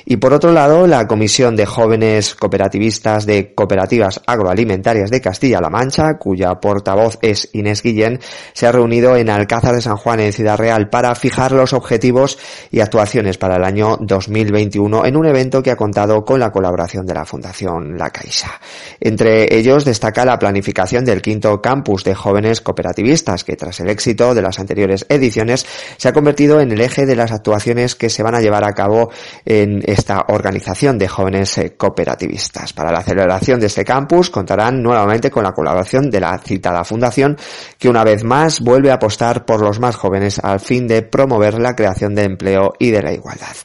Y 0.04 0.16
por 0.16 0.32
otro 0.32 0.52
lado, 0.52 0.86
la 0.86 1.06
Comisión 1.06 1.56
de 1.56 1.66
Jóvenes 1.66 2.34
Cooperativistas 2.34 3.26
de 3.26 3.54
Cooperativas 3.54 4.20
Agroalimentarias 4.26 5.10
de 5.10 5.20
Castilla-La 5.20 5.70
Mancha, 5.70 6.18
cuya 6.18 6.54
portavoz 6.54 7.18
es 7.22 7.48
Inés 7.52 7.82
Guillén, 7.82 8.20
se 8.52 8.66
ha 8.66 8.72
reunido 8.72 9.16
en 9.16 9.30
Alcázar 9.30 9.74
de 9.74 9.82
San 9.82 9.96
Juan 9.96 10.20
en 10.20 10.32
Ciudad 10.32 10.56
Real 10.56 10.88
para 10.88 11.14
fijar 11.14 11.52
los 11.52 11.72
objetivos 11.72 12.38
y 12.70 12.80
actuaciones 12.80 13.38
para 13.38 13.56
el 13.56 13.64
año 13.64 13.96
2021 14.00 15.06
en 15.06 15.16
un 15.16 15.26
evento 15.26 15.62
que 15.62 15.70
ha 15.70 15.76
contado 15.76 16.24
con 16.24 16.40
la 16.40 16.52
colaboración 16.52 17.06
de 17.06 17.14
la 17.14 17.24
Fundación 17.24 17.98
La 17.98 18.10
Caixa. 18.10 18.60
Entre 19.00 19.56
ellos 19.56 19.84
destaca 19.84 20.13
la 20.22 20.38
planificación 20.38 21.06
del 21.06 21.22
quinto 21.22 21.62
campus 21.62 22.04
de 22.04 22.14
jóvenes 22.14 22.60
cooperativistas, 22.60 23.42
que 23.42 23.56
tras 23.56 23.80
el 23.80 23.88
éxito 23.88 24.34
de 24.34 24.42
las 24.42 24.58
anteriores 24.58 25.06
ediciones 25.08 25.64
se 25.96 26.08
ha 26.08 26.12
convertido 26.12 26.60
en 26.60 26.72
el 26.72 26.82
eje 26.82 27.06
de 27.06 27.16
las 27.16 27.32
actuaciones 27.32 27.94
que 27.94 28.10
se 28.10 28.22
van 28.22 28.34
a 28.34 28.42
llevar 28.42 28.64
a 28.64 28.74
cabo 28.74 29.10
en 29.46 29.82
esta 29.86 30.26
organización 30.28 30.98
de 30.98 31.08
jóvenes 31.08 31.56
eh, 31.56 31.74
cooperativistas. 31.76 32.74
Para 32.74 32.92
la 32.92 33.02
celebración 33.02 33.60
de 33.60 33.68
este 33.68 33.84
campus 33.84 34.28
contarán 34.28 34.82
nuevamente 34.82 35.30
con 35.30 35.44
la 35.44 35.52
colaboración 35.52 36.10
de 36.10 36.20
la 36.20 36.38
citada 36.38 36.84
fundación, 36.84 37.38
que 37.78 37.88
una 37.88 38.04
vez 38.04 38.24
más 38.24 38.60
vuelve 38.60 38.90
a 38.90 38.94
apostar 38.94 39.46
por 39.46 39.62
los 39.62 39.80
más 39.80 39.96
jóvenes 39.96 40.38
al 40.38 40.60
fin 40.60 40.86
de 40.86 41.00
promover 41.00 41.58
la 41.58 41.74
creación 41.74 42.14
de 42.14 42.24
empleo 42.24 42.74
y 42.78 42.90
de 42.90 43.02
la 43.02 43.12
igualdad. 43.12 43.56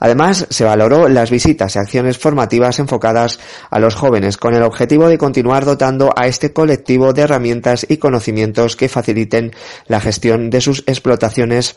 Además, 0.00 0.46
se 0.50 0.64
valoró 0.64 1.08
las 1.08 1.30
visitas 1.30 1.76
y 1.76 1.78
acciones 1.78 2.18
formativas 2.18 2.78
enfocadas 2.78 3.38
a 3.70 3.78
los 3.78 3.94
jóvenes 3.94 4.36
con 4.36 4.54
el 4.54 4.62
objetivo 4.62 5.08
de 5.08 5.16
continuar 5.16 5.64
dotando 5.64 5.93
a 6.16 6.26
este 6.26 6.52
colectivo 6.52 7.12
de 7.12 7.22
herramientas 7.22 7.86
y 7.88 7.98
conocimientos 7.98 8.76
que 8.76 8.88
faciliten 8.88 9.52
la 9.86 10.00
gestión 10.00 10.50
de 10.50 10.60
sus 10.60 10.84
explotaciones 10.86 11.76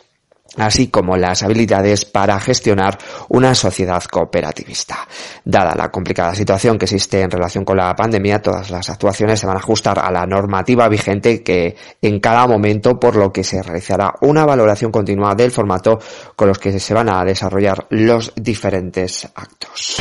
así 0.55 0.87
como 0.87 1.17
las 1.17 1.43
habilidades 1.43 2.05
para 2.05 2.39
gestionar 2.39 2.97
una 3.29 3.53
sociedad 3.53 4.03
cooperativista. 4.03 5.07
Dada 5.43 5.75
la 5.75 5.91
complicada 5.91 6.33
situación 6.33 6.77
que 6.77 6.85
existe 6.85 7.21
en 7.21 7.31
relación 7.31 7.65
con 7.65 7.77
la 7.77 7.93
pandemia, 7.95 8.41
todas 8.41 8.71
las 8.71 8.89
actuaciones 8.89 9.39
se 9.39 9.47
van 9.47 9.57
a 9.57 9.59
ajustar 9.59 9.99
a 9.99 10.11
la 10.11 10.25
normativa 10.25 10.87
vigente 10.87 11.43
que 11.43 11.75
en 12.01 12.19
cada 12.19 12.47
momento, 12.47 12.99
por 12.99 13.15
lo 13.15 13.31
que 13.31 13.43
se 13.43 13.61
realizará 13.61 14.13
una 14.21 14.45
valoración 14.45 14.91
continua 14.91 15.35
del 15.35 15.51
formato 15.51 15.99
con 16.35 16.47
los 16.47 16.59
que 16.59 16.79
se 16.79 16.93
van 16.93 17.09
a 17.09 17.23
desarrollar 17.23 17.85
los 17.89 18.33
diferentes 18.35 19.27
actos. 19.35 19.97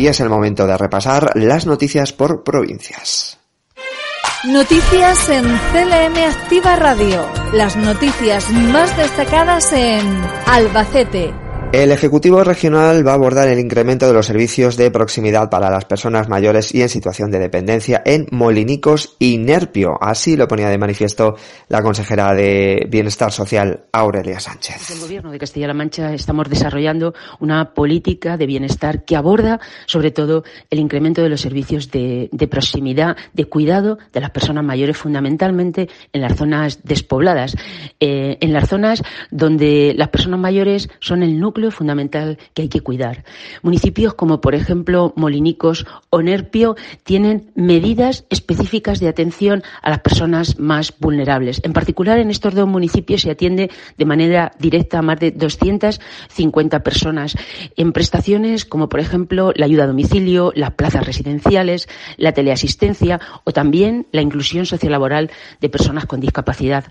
Y 0.00 0.06
es 0.06 0.18
el 0.20 0.30
momento 0.30 0.66
de 0.66 0.78
repasar 0.78 1.32
las 1.34 1.66
noticias 1.66 2.14
por 2.14 2.42
provincias. 2.42 3.38
Noticias 4.44 5.28
en 5.28 5.44
CLM 5.44 6.16
Activa 6.26 6.76
Radio. 6.76 7.28
Las 7.52 7.76
noticias 7.76 8.48
más 8.50 8.96
destacadas 8.96 9.70
en 9.74 10.00
Albacete, 10.46 11.34
el 11.72 11.92
Ejecutivo 11.92 12.42
Regional 12.42 13.06
va 13.06 13.12
a 13.12 13.14
abordar 13.14 13.46
el 13.46 13.60
incremento 13.60 14.08
de 14.08 14.12
los 14.12 14.26
servicios 14.26 14.76
de 14.76 14.90
proximidad 14.90 15.48
para 15.50 15.70
las 15.70 15.84
personas 15.84 16.28
mayores 16.28 16.74
y 16.74 16.82
en 16.82 16.88
situación 16.88 17.30
de 17.30 17.38
dependencia 17.38 18.02
en 18.04 18.26
Molinicos 18.32 19.14
y 19.20 19.38
Nerpio. 19.38 19.96
Así 20.00 20.36
lo 20.36 20.48
ponía 20.48 20.68
de 20.68 20.78
manifiesto 20.78 21.36
la 21.68 21.80
consejera 21.80 22.34
de 22.34 22.88
Bienestar 22.90 23.30
Social, 23.30 23.84
Aurelia 23.92 24.40
Sánchez. 24.40 24.90
El 24.90 24.98
Gobierno 24.98 25.30
de 25.30 25.38
Castilla-La 25.38 25.74
Mancha 25.74 26.12
estamos 26.12 26.50
desarrollando 26.50 27.14
una 27.38 27.72
política 27.72 28.36
de 28.36 28.46
bienestar 28.46 29.04
que 29.04 29.14
aborda 29.14 29.60
sobre 29.86 30.10
todo 30.10 30.42
el 30.70 30.80
incremento 30.80 31.22
de 31.22 31.28
los 31.28 31.40
servicios 31.40 31.92
de, 31.92 32.28
proximidad, 32.50 33.16
de 33.32 33.44
cuidado 33.44 33.98
de 34.12 34.20
las 34.20 34.30
personas 34.30 34.64
mayores, 34.64 34.96
fundamentalmente 34.96 35.88
en 36.12 36.20
las 36.20 36.36
zonas 36.36 36.80
despobladas, 36.82 37.54
eh, 38.00 38.38
en 38.40 38.52
las 38.52 38.68
zonas 38.68 39.04
donde 39.30 39.94
las 39.96 40.08
personas 40.08 40.40
mayores 40.40 40.88
son 40.98 41.22
el 41.22 41.38
núcleo 41.38 41.59
fundamental 41.70 42.38
que 42.54 42.62
hay 42.62 42.68
que 42.68 42.80
cuidar. 42.80 43.24
Municipios 43.62 44.14
como, 44.14 44.40
por 44.40 44.54
ejemplo, 44.54 45.12
Molinicos 45.16 45.86
o 46.08 46.22
Nerpio 46.22 46.76
tienen 47.04 47.50
medidas 47.54 48.24
específicas 48.30 49.00
de 49.00 49.08
atención 49.08 49.62
a 49.82 49.90
las 49.90 50.00
personas 50.00 50.58
más 50.58 50.94
vulnerables. 50.98 51.60
En 51.64 51.74
particular, 51.74 52.18
en 52.18 52.30
estos 52.30 52.54
dos 52.54 52.66
municipios 52.66 53.20
se 53.20 53.30
atiende 53.30 53.70
de 53.98 54.04
manera 54.04 54.52
directa 54.58 55.00
a 55.00 55.02
más 55.02 55.20
de 55.20 55.32
250 55.32 56.82
personas 56.82 57.36
en 57.76 57.92
prestaciones 57.92 58.64
como, 58.64 58.88
por 58.88 59.00
ejemplo, 59.00 59.52
la 59.54 59.66
ayuda 59.66 59.84
a 59.84 59.88
domicilio, 59.88 60.52
las 60.54 60.72
plazas 60.72 61.04
residenciales, 61.04 61.88
la 62.16 62.32
teleasistencia 62.32 63.20
o 63.44 63.52
también 63.52 64.06
la 64.12 64.22
inclusión 64.22 64.66
sociolaboral 64.66 65.30
de 65.60 65.68
personas 65.68 66.06
con 66.06 66.20
discapacidad. 66.20 66.84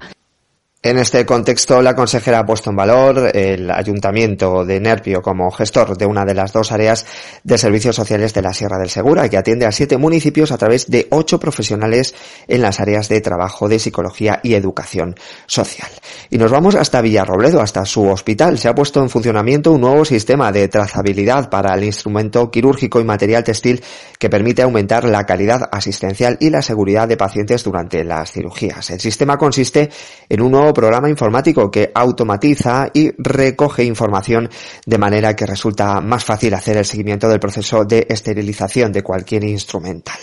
En 0.81 0.97
este 0.97 1.25
contexto, 1.25 1.81
la 1.81 1.93
consejera 1.93 2.39
ha 2.39 2.45
puesto 2.45 2.69
en 2.69 2.77
valor 2.77 3.35
el 3.35 3.69
Ayuntamiento 3.69 4.63
de 4.63 4.79
Nerpio 4.79 5.21
como 5.21 5.51
gestor 5.51 5.97
de 5.97 6.05
una 6.05 6.23
de 6.23 6.33
las 6.33 6.53
dos 6.53 6.71
áreas 6.71 7.05
de 7.43 7.57
servicios 7.57 7.97
sociales 7.97 8.33
de 8.33 8.41
la 8.41 8.53
Sierra 8.53 8.77
del 8.77 8.89
Segura, 8.89 9.27
que 9.27 9.35
atiende 9.35 9.65
a 9.65 9.73
siete 9.73 9.97
municipios 9.97 10.53
a 10.53 10.57
través 10.57 10.89
de 10.89 11.05
ocho 11.11 11.37
profesionales 11.37 12.15
en 12.47 12.61
las 12.61 12.79
áreas 12.79 13.09
de 13.09 13.19
trabajo, 13.19 13.67
de 13.67 13.77
psicología 13.77 14.39
y 14.41 14.53
educación 14.53 15.15
social. 15.47 15.89
Y 16.29 16.37
nos 16.37 16.49
vamos 16.49 16.75
hasta 16.75 17.01
Villarrobledo, 17.01 17.59
hasta 17.59 17.83
su 17.83 18.07
hospital. 18.07 18.57
Se 18.57 18.69
ha 18.69 18.75
puesto 18.75 19.01
en 19.01 19.09
funcionamiento 19.09 19.73
un 19.73 19.81
nuevo 19.81 20.05
sistema 20.05 20.49
de 20.53 20.69
trazabilidad 20.69 21.49
para 21.49 21.73
el 21.73 21.83
instrumento 21.83 22.49
quirúrgico 22.49 23.01
y 23.01 23.03
material 23.03 23.43
textil 23.43 23.83
que 24.17 24.29
permite 24.29 24.61
aumentar 24.61 25.03
la 25.03 25.25
calidad 25.25 25.67
asistencial 25.73 26.37
y 26.39 26.51
la 26.51 26.61
seguridad 26.61 27.05
de 27.05 27.17
pacientes 27.17 27.65
durante 27.65 28.05
las 28.05 28.31
cirugías. 28.31 28.89
El 28.91 29.01
sistema 29.01 29.37
consiste 29.37 29.89
en 30.29 30.41
un 30.41 30.51
nuevo 30.51 30.68
nuevo 30.69 30.73
programa 30.73 31.09
informático 31.09 31.71
que 31.71 31.91
automatiza 31.95 32.89
y 32.93 33.11
recoge 33.17 33.83
información 33.83 34.49
de 34.85 34.97
manera 34.97 35.35
que 35.35 35.45
resulta 35.45 35.99
más 35.99 36.23
fácil 36.23 36.53
hacer 36.53 36.77
el 36.77 36.85
seguimiento 36.85 37.27
del 37.27 37.39
proceso 37.39 37.85
de 37.85 38.05
esterilización 38.07 38.91
de 38.91 39.01
cualquier 39.01 39.45
instrumental. 39.45 40.19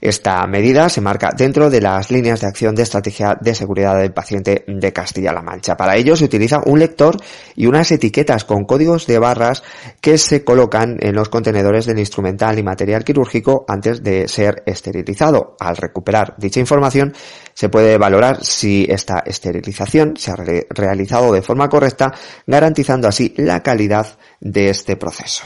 Esta 0.00 0.44
medida 0.46 0.88
se 0.88 1.00
marca 1.00 1.30
dentro 1.36 1.70
de 1.70 1.80
las 1.80 2.10
líneas 2.10 2.40
de 2.40 2.48
acción 2.48 2.74
de 2.74 2.82
estrategia 2.82 3.38
de 3.40 3.54
seguridad 3.54 3.96
del 3.96 4.12
paciente 4.12 4.64
de 4.66 4.92
Castilla-La 4.92 5.42
Mancha. 5.42 5.76
Para 5.76 5.96
ello 5.96 6.16
se 6.16 6.24
utiliza 6.24 6.60
un 6.66 6.80
lector 6.80 7.16
y 7.54 7.66
unas 7.66 7.90
etiquetas 7.92 8.44
con 8.44 8.64
códigos 8.64 9.06
de 9.06 9.18
barras 9.18 9.62
que 10.00 10.18
se 10.18 10.44
colocan 10.44 10.96
en 11.00 11.14
los 11.14 11.28
contenedores 11.28 11.86
del 11.86 12.00
instrumental 12.00 12.58
y 12.58 12.62
material 12.62 13.04
quirúrgico 13.04 13.64
antes 13.68 14.02
de 14.02 14.26
ser 14.28 14.62
esterilizado. 14.66 15.56
Al 15.60 15.76
recuperar 15.76 16.34
dicha 16.36 16.60
información, 16.60 17.14
se 17.54 17.68
puede 17.68 17.96
valorar 17.96 18.44
si 18.44 18.86
esta 18.88 19.20
esterilización 19.24 20.16
se 20.16 20.32
ha 20.32 20.36
realizado 20.36 21.32
de 21.32 21.42
forma 21.42 21.68
correcta, 21.68 22.12
garantizando 22.46 23.08
así 23.08 23.32
la 23.38 23.62
calidad 23.62 24.18
de 24.40 24.70
este 24.70 24.96
proceso. 24.96 25.44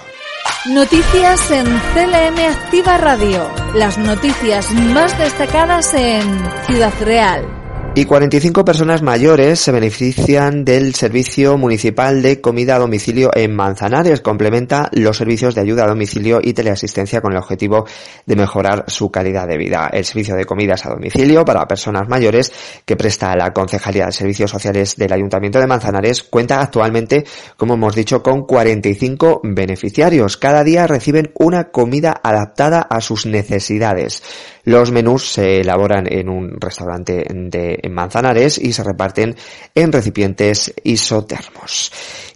Noticias 0.66 1.50
en 1.50 1.66
CLM 1.66 2.38
Activa 2.50 2.98
Radio. 2.98 3.48
Las 3.74 3.96
noticias 3.98 4.72
más 4.72 5.16
destacadas 5.18 5.94
en 5.94 6.22
Ciudad 6.66 6.92
Real. 7.00 7.67
Y 7.94 8.04
45 8.04 8.64
personas 8.64 9.02
mayores 9.02 9.58
se 9.58 9.72
benefician 9.72 10.64
del 10.64 10.94
servicio 10.94 11.58
municipal 11.58 12.22
de 12.22 12.40
comida 12.40 12.76
a 12.76 12.78
domicilio 12.78 13.30
en 13.34 13.56
Manzanares. 13.56 14.20
Complementa 14.20 14.88
los 14.92 15.16
servicios 15.16 15.56
de 15.56 15.62
ayuda 15.62 15.84
a 15.84 15.88
domicilio 15.88 16.38
y 16.40 16.52
teleasistencia 16.52 17.20
con 17.20 17.32
el 17.32 17.38
objetivo 17.38 17.86
de 18.24 18.36
mejorar 18.36 18.84
su 18.86 19.10
calidad 19.10 19.48
de 19.48 19.58
vida. 19.58 19.90
El 19.92 20.04
servicio 20.04 20.36
de 20.36 20.44
comidas 20.44 20.86
a 20.86 20.90
domicilio 20.90 21.44
para 21.44 21.66
personas 21.66 22.08
mayores 22.08 22.52
que 22.84 22.94
presta 22.94 23.34
la 23.34 23.52
Concejalía 23.52 24.06
de 24.06 24.12
Servicios 24.12 24.52
Sociales 24.52 24.94
del 24.94 25.12
Ayuntamiento 25.12 25.58
de 25.58 25.66
Manzanares 25.66 26.22
cuenta 26.22 26.60
actualmente, 26.60 27.24
como 27.56 27.74
hemos 27.74 27.96
dicho, 27.96 28.22
con 28.22 28.42
45 28.46 29.40
beneficiarios. 29.42 30.36
Cada 30.36 30.62
día 30.62 30.86
reciben 30.86 31.32
una 31.34 31.70
comida 31.70 32.20
adaptada 32.22 32.80
a 32.82 33.00
sus 33.00 33.26
necesidades. 33.26 34.22
Los 34.68 34.92
menús 34.92 35.32
se 35.32 35.62
elaboran 35.62 36.06
en 36.12 36.28
un 36.28 36.60
restaurante 36.60 37.24
de 37.26 37.80
Manzanares 37.88 38.58
y 38.58 38.74
se 38.74 38.84
reparten 38.84 39.34
en 39.74 39.90
recipientes 39.90 40.74
isotermos. 40.84 41.90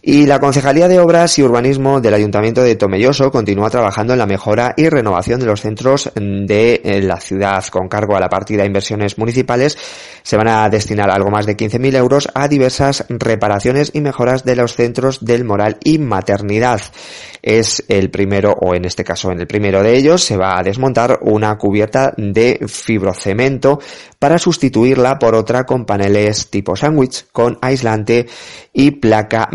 Y 0.04 0.26
la 0.26 0.40
Concejalía 0.40 0.88
de 0.88 0.98
Obras 0.98 1.38
y 1.38 1.44
Urbanismo 1.44 2.00
del 2.00 2.14
Ayuntamiento 2.14 2.60
de 2.60 2.74
Tomelloso 2.74 3.30
continúa 3.30 3.70
trabajando 3.70 4.14
en 4.14 4.18
la 4.18 4.26
mejora 4.26 4.74
y 4.76 4.88
renovación 4.88 5.38
de 5.38 5.46
los 5.46 5.60
centros 5.60 6.10
de 6.16 6.80
eh, 6.82 7.00
la 7.02 7.20
ciudad. 7.20 7.64
Con 7.66 7.86
cargo 7.86 8.16
a 8.16 8.20
la 8.20 8.28
partida 8.28 8.66
inversiones 8.66 9.16
municipales 9.16 9.78
se 10.24 10.36
van 10.36 10.48
a 10.48 10.68
destinar 10.68 11.08
algo 11.08 11.30
más 11.30 11.46
de 11.46 11.56
15.000 11.56 11.94
euros 11.94 12.28
a 12.34 12.48
diversas 12.48 13.04
reparaciones 13.10 13.92
y 13.94 14.00
mejoras 14.00 14.44
de 14.44 14.56
los 14.56 14.74
centros 14.74 15.24
del 15.24 15.44
moral 15.44 15.76
y 15.84 15.98
maternidad. 15.98 16.80
Es 17.40 17.84
el 17.88 18.10
primero, 18.10 18.56
o 18.60 18.74
en 18.74 18.84
este 18.84 19.04
caso 19.04 19.30
en 19.30 19.40
el 19.40 19.46
primero 19.46 19.84
de 19.84 19.96
ellos, 19.96 20.22
se 20.22 20.36
va 20.36 20.58
a 20.58 20.62
desmontar 20.62 21.18
una 21.22 21.56
cubierta 21.58 22.12
de 22.16 22.60
fibrocemento 22.66 23.80
para 24.18 24.38
sustituirla 24.38 25.18
por 25.18 25.34
otra 25.34 25.64
con 25.64 25.84
paneles 25.84 26.50
tipo 26.50 26.76
sándwich 26.76 27.26
con 27.32 27.58
aislante 27.60 28.26
y 28.72 28.92
placa 28.92 29.48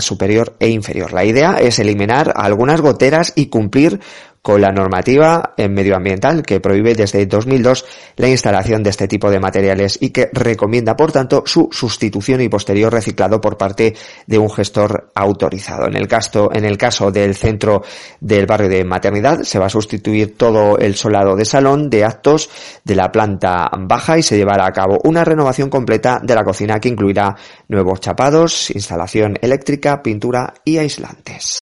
superior 0.00 0.54
e 0.58 0.68
inferior. 0.68 1.12
La 1.12 1.24
idea 1.24 1.56
es 1.60 1.78
eliminar 1.78 2.32
algunas 2.36 2.80
goteras 2.80 3.32
y 3.36 3.46
cumplir 3.46 4.00
con 4.42 4.60
la 4.60 4.72
normativa 4.72 5.54
medioambiental 5.56 6.42
que 6.42 6.60
prohíbe 6.60 6.94
desde 6.94 7.24
2002 7.26 7.84
la 8.16 8.28
instalación 8.28 8.82
de 8.82 8.90
este 8.90 9.06
tipo 9.06 9.30
de 9.30 9.38
materiales 9.38 9.98
y 10.00 10.10
que 10.10 10.30
recomienda, 10.32 10.96
por 10.96 11.12
tanto, 11.12 11.44
su 11.46 11.68
sustitución 11.70 12.40
y 12.40 12.48
posterior 12.48 12.92
reciclado 12.92 13.40
por 13.40 13.56
parte 13.56 13.94
de 14.26 14.38
un 14.38 14.50
gestor 14.50 15.12
autorizado. 15.14 15.86
En 15.86 15.96
el 15.96 16.08
caso, 16.08 16.50
en 16.52 16.64
el 16.64 16.76
caso 16.76 17.12
del 17.12 17.36
centro 17.36 17.82
del 18.20 18.46
barrio 18.46 18.68
de 18.68 18.84
maternidad, 18.84 19.42
se 19.42 19.60
va 19.60 19.66
a 19.66 19.70
sustituir 19.70 20.36
todo 20.36 20.76
el 20.78 20.96
solado 20.96 21.36
de 21.36 21.44
salón 21.44 21.88
de 21.88 22.04
actos 22.04 22.50
de 22.84 22.96
la 22.96 23.12
planta 23.12 23.70
baja 23.78 24.18
y 24.18 24.22
se 24.22 24.36
llevará 24.36 24.66
a 24.66 24.72
cabo 24.72 24.98
una 25.04 25.24
renovación 25.24 25.70
completa 25.70 26.20
de 26.22 26.34
la 26.34 26.44
cocina 26.44 26.80
que 26.80 26.88
incluirá 26.88 27.36
nuevos 27.68 28.00
chapados, 28.00 28.70
instalación 28.70 29.38
eléctrica, 29.40 30.02
pintura 30.02 30.54
y 30.64 30.78
aislantes. 30.78 31.60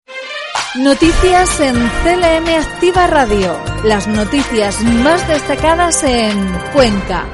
Noticias 0.77 1.59
en 1.59 1.75
CLM 1.75 2.47
Activa 2.57 3.09
Radio. 3.09 3.59
Las 3.85 4.07
noticias 4.07 4.81
más 4.81 5.27
destacadas 5.27 6.05
en 6.05 6.31
Cuenca. 6.73 7.27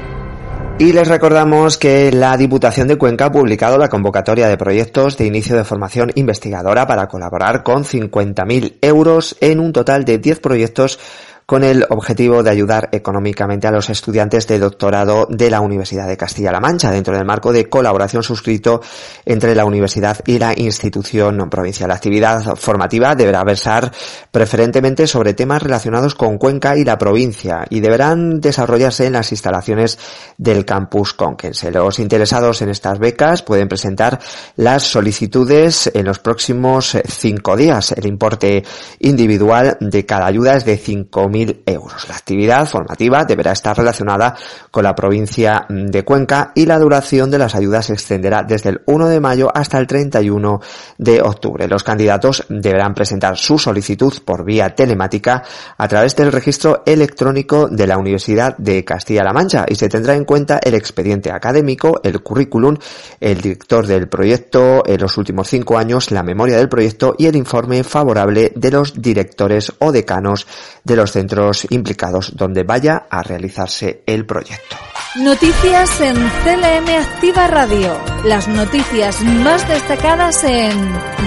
Y 0.79 0.91
les 0.91 1.07
recordamos 1.07 1.77
que 1.77 2.11
la 2.11 2.35
Diputación 2.35 2.87
de 2.87 2.97
Cuenca 2.97 3.25
ha 3.25 3.31
publicado 3.31 3.77
la 3.77 3.89
convocatoria 3.89 4.47
de 4.47 4.57
proyectos 4.57 5.17
de 5.17 5.27
inicio 5.27 5.55
de 5.55 5.63
formación 5.63 6.11
investigadora 6.15 6.87
para 6.87 7.07
colaborar 7.07 7.61
con 7.61 7.83
50.000 7.83 8.79
euros 8.81 9.37
en 9.39 9.59
un 9.59 9.71
total 9.71 10.03
de 10.03 10.17
10 10.17 10.39
proyectos 10.39 10.99
con 11.47 11.63
el 11.63 11.85
objetivo 11.91 12.43
de 12.43 12.49
ayudar 12.49 12.89
económicamente 12.91 13.67
a 13.67 13.71
los 13.71 13.89
estudiantes 13.89 14.47
de 14.47 14.59
doctorado 14.59 15.27
de 15.29 15.49
la 15.49 15.61
Universidad 15.61 16.05
de 16.05 16.17
Castilla-La 16.17 16.59
Mancha 16.59 16.91
dentro 16.91 17.15
del 17.15 17.25
marco 17.25 17.53
de 17.53 17.69
colaboración 17.69 18.21
suscrito 18.21 18.81
entre 19.23 19.55
la 19.55 19.63
universidad 19.63 20.19
y 20.25 20.39
la 20.39 20.51
institución 20.59 21.49
provincial. 21.49 21.87
La 21.87 21.95
actividad 21.95 22.57
formativa 22.57 23.15
deberá 23.15 23.45
versar 23.45 23.93
preferentemente 24.29 25.07
sobre 25.07 25.33
temas 25.35 25.63
relacionados 25.63 26.15
con 26.15 26.37
Cuenca 26.37 26.75
y 26.75 26.83
la 26.83 26.97
provincia 26.97 27.65
y 27.69 27.79
deberán 27.79 28.41
desarrollarse 28.41 29.05
en 29.05 29.13
las 29.13 29.31
instalaciones 29.31 29.97
del 30.37 30.65
campus 30.65 31.13
Conquense. 31.13 31.71
Los 31.71 31.99
interesados 31.99 32.61
en 32.61 32.67
estas 32.67 32.99
becas 32.99 33.41
pueden 33.41 33.69
presentar 33.69 34.19
las 34.57 34.83
solicitudes 34.83 35.89
en 35.93 36.07
los 36.07 36.19
próximos 36.19 36.97
cinco 37.07 37.55
días. 37.55 37.93
El 37.93 38.05
importe 38.05 38.65
individual 38.99 39.77
de 39.79 40.05
cada 40.05 40.25
ayuda 40.25 40.57
es 40.57 40.65
de 40.65 40.77
5.000 40.77 41.36
euros. 41.65 42.07
La 42.07 42.15
actividad 42.15 42.65
formativa 42.65 43.25
deberá 43.25 43.51
estar 43.51 43.77
relacionada 43.77 44.35
con 44.71 44.83
la 44.83 44.95
provincia 44.95 45.65
de 45.69 46.03
Cuenca 46.03 46.51
y 46.55 46.65
la 46.65 46.79
duración 46.79 47.29
de 47.29 47.37
las 47.37 47.55
ayudas 47.55 47.87
se 47.87 47.93
extenderá 47.93 48.43
desde 48.43 48.69
el 48.69 48.81
1 48.85 49.07
de 49.07 49.19
mayo 49.19 49.49
hasta 49.53 49.77
el 49.77 49.87
31 49.87 50.61
de 50.97 51.21
octubre. 51.21 51.67
Los 51.67 51.83
candidatos 51.83 52.45
deberán 52.49 52.93
presentar 52.93 53.37
su 53.37 53.59
solicitud 53.59 54.13
por 54.23 54.45
vía 54.45 54.73
telemática 54.73 55.43
a 55.77 55.87
través 55.87 56.15
del 56.15 56.31
registro 56.31 56.83
electrónico 56.85 57.67
de 57.67 57.87
la 57.87 57.97
Universidad 57.97 58.55
de 58.57 58.83
Castilla-La 58.83 59.33
Mancha 59.33 59.65
y 59.67 59.75
se 59.75 59.89
tendrá 59.89 60.15
en 60.15 60.25
cuenta 60.25 60.59
el 60.63 60.73
expediente 60.73 61.31
académico, 61.31 61.99
el 62.03 62.21
currículum, 62.21 62.77
el 63.19 63.41
director 63.41 63.85
del 63.85 64.07
proyecto 64.07 64.83
en 64.85 64.99
los 64.99 65.17
últimos 65.17 65.47
cinco 65.47 65.77
años, 65.77 66.11
la 66.11 66.23
memoria 66.23 66.57
del 66.57 66.69
proyecto 66.69 67.15
y 67.17 67.25
el 67.27 67.35
informe 67.35 67.83
favorable 67.83 68.51
de 68.55 68.71
los 68.71 69.01
directores 69.01 69.71
o 69.79 69.91
decanos 69.91 70.47
de 70.83 70.95
los 70.95 71.11
centros 71.11 71.26
implicados 71.69 72.35
donde 72.35 72.63
vaya 72.63 73.07
a 73.09 73.23
realizarse 73.23 74.03
el 74.05 74.25
proyecto. 74.25 74.75
Noticias 75.15 76.01
en 76.01 76.15
CLM 76.15 76.89
Activa 76.89 77.47
Radio. 77.47 77.97
Las 78.23 78.47
noticias 78.47 79.21
más 79.23 79.67
destacadas 79.67 80.43
en 80.43 80.77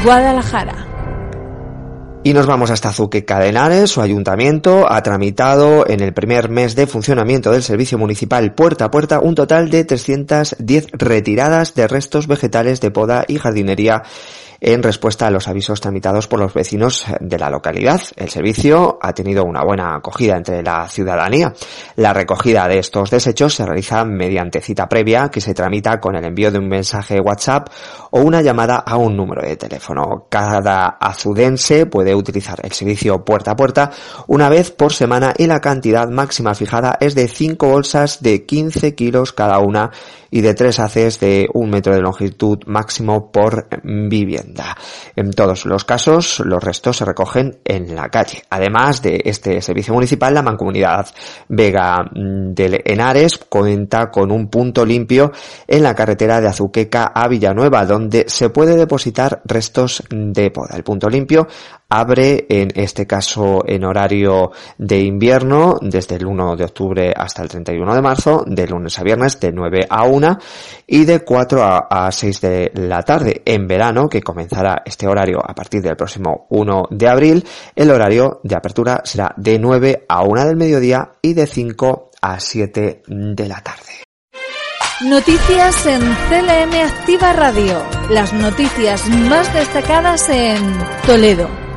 Guadalajara. 0.05 0.87
Y 2.23 2.35
nos 2.35 2.47
vamos 2.47 2.71
hasta 2.71 2.93
Zuque 2.93 3.25
Cadenares. 3.25 3.91
Su 3.91 4.03
ayuntamiento 4.03 4.87
ha 4.93 5.03
tramitado 5.03 5.89
en 5.89 6.01
el 6.01 6.13
primer 6.13 6.51
mes 6.51 6.77
de 6.77 6.87
funcionamiento 6.87 7.51
del 7.51 7.63
servicio 7.63 7.97
municipal 7.97 8.55
puerta 8.55 8.85
a 8.85 8.91
puerta 8.91 9.21
un 9.21 9.35
total 9.35 9.71
de 9.71 9.85
310 9.85 10.89
retiradas 10.93 11.75
de 11.75 11.89
restos 11.89 12.27
vegetales 12.27 12.83
de 12.83 12.91
poda 12.91 13.25
y 13.27 13.39
jardinería 13.39 14.03
en 14.61 14.83
respuesta 14.83 15.27
a 15.27 15.31
los 15.31 15.49
avisos 15.49 15.81
tramitados 15.81 16.29
por 16.29 16.39
los 16.39 16.53
vecinos 16.53 17.07
de 17.21 17.39
la 17.39 17.51
localidad. 17.51 18.01
El 18.17 18.29
servicio 18.29 18.99
ha 19.01 19.13
tenido 19.15 19.45
una 19.45 19.65
buena 19.65 19.97
acogida 19.97 20.37
entre 20.37 20.63
la 20.63 20.87
ciudadanía. 20.89 21.55
La 21.97 22.13
recogida 22.13 22.69
de 22.69 22.79
estos 22.79 23.11
desechos 23.11 23.55
se 23.55 23.65
realiza 23.65 24.05
mediante 24.05 24.61
cita 24.61 24.89
previa 24.89 25.31
que 25.31 25.41
se 25.41 25.55
tramita 25.55 25.99
con 25.99 26.17
el 26.17 26.25
envío 26.25 26.51
de 26.51 26.59
un 26.59 26.69
mensaje 26.69 27.21
WhatsApp 27.21 27.69
o 28.11 28.21
una 28.21 28.43
llamada 28.43 28.77
a 28.77 28.97
un 28.97 29.17
número 29.17 29.43
de 29.43 29.57
teléfono. 29.57 30.27
Cada 30.29 30.89
azudense 30.89 31.87
puede 31.87 32.15
utilizar 32.15 32.61
el 32.63 32.73
servicio 32.73 33.25
puerta 33.25 33.53
a 33.53 33.57
puerta 33.57 33.91
una 34.27 34.49
vez 34.49 34.71
por 34.71 34.93
semana 34.93 35.33
y 35.37 35.47
la 35.47 35.61
cantidad 35.61 36.09
máxima 36.09 36.55
fijada 36.55 36.99
es 37.01 37.15
de 37.15 37.29
5 37.29 37.67
bolsas 37.67 38.23
de 38.23 38.45
15 38.45 38.95
kilos 38.95 39.33
cada 39.33 39.59
una 39.59 39.91
y 40.31 40.41
de 40.41 40.55
3 40.55 40.79
haces 40.81 41.21
de 41.21 41.49
un 41.53 41.71
metro 41.71 41.95
de 41.95 42.01
longitud 42.01 42.59
máximo 42.67 43.31
por 43.31 43.69
vivienda. 43.83 44.77
En 45.17 45.33
todos 45.33 45.67
los 45.67 45.85
casos, 45.85 46.41
los 46.41 46.63
restos 46.63 46.99
se 46.99 47.05
recogen 47.05 47.59
en 47.65 47.95
la 47.95 48.09
calle. 48.09 48.43
Además 48.51 49.03
de 49.03 49.23
este 49.25 49.61
servicio 49.61 49.95
municipal, 49.95 50.35
la 50.35 50.43
Mancomunidad 50.43 51.09
Vega 51.49 51.97
mm, 52.03 52.53
del 52.55 52.83
Henares 52.85 53.39
cuenta 53.39 54.11
con 54.11 54.31
un 54.31 54.49
punto 54.49 54.85
limpio 54.85 55.33
en 55.67 55.83
la 55.83 55.95
carretera 55.95 56.41
de 56.41 56.49
Azuqueca 56.49 57.13
a 57.15 57.29
Villanueva, 57.29 57.85
donde 57.85 58.25
se 58.29 58.51
puede 58.51 58.77
depositar 58.77 59.43
restos 59.45 60.03
de 60.11 60.51
poda. 60.51 60.77
El 60.77 60.85
punto 60.85 61.09
limpio 61.09 61.47
abre 61.91 62.47
en 62.49 62.71
este 62.75 63.07
caso 63.07 63.65
en 63.67 63.85
horario 63.85 64.53
de 64.79 65.01
invierno 65.01 65.77
desde 65.83 66.17
el 66.17 66.27
1 66.27 66.57
de 66.57 66.65
octubre 66.65 67.13
hasta 67.15 67.43
el 67.43 67.49
31 67.49 67.95
de 67.95 68.01
marzo, 68.01 68.45
de 68.47 68.67
lunes 68.67 68.99
a 68.99 69.03
viernes 69.03 69.39
de 69.41 69.53
9 69.53 69.87
a 69.91 70.05
1 70.05 70.39
y 70.87 71.05
de 71.05 71.21
4 71.21 71.87
a, 71.91 72.11
6 72.11 72.41
de 72.41 72.73
la 72.75 73.03
tarde. 73.03 73.43
En 73.45 73.67
verano, 73.67 74.09
que 74.09 74.23
comenzará 74.23 74.83
este 74.85 75.07
horario 75.07 75.39
a 75.47 75.55
partir 75.55 75.83
del 75.83 75.97
próximo 75.97 76.47
1 76.51 76.85
de 76.91 77.09
abril, 77.09 77.45
el 77.75 77.91
horario 77.91 78.41
de 78.45 78.55
apertura 78.55 79.03
será 79.05 79.35
de 79.37 79.59
9 79.59 80.07
a 80.09 80.23
1 80.23 80.47
del 80.47 80.57
mediodía 80.57 81.17
y 81.21 81.35
de 81.35 81.47
5 81.47 82.11
a 82.23 82.39
7 82.39 83.03
de 83.07 83.49
la 83.49 83.61
tarde. 83.63 84.05
Noticias 85.03 85.87
en 85.87 86.01
CLM 86.01 86.75
Activa 86.85 87.33
Radio. 87.33 87.83
Las 88.11 88.35
noticias 88.35 89.09
más 89.09 89.53
destacadas 89.55 90.29
en 90.29 90.61
Toledo. 91.07 91.70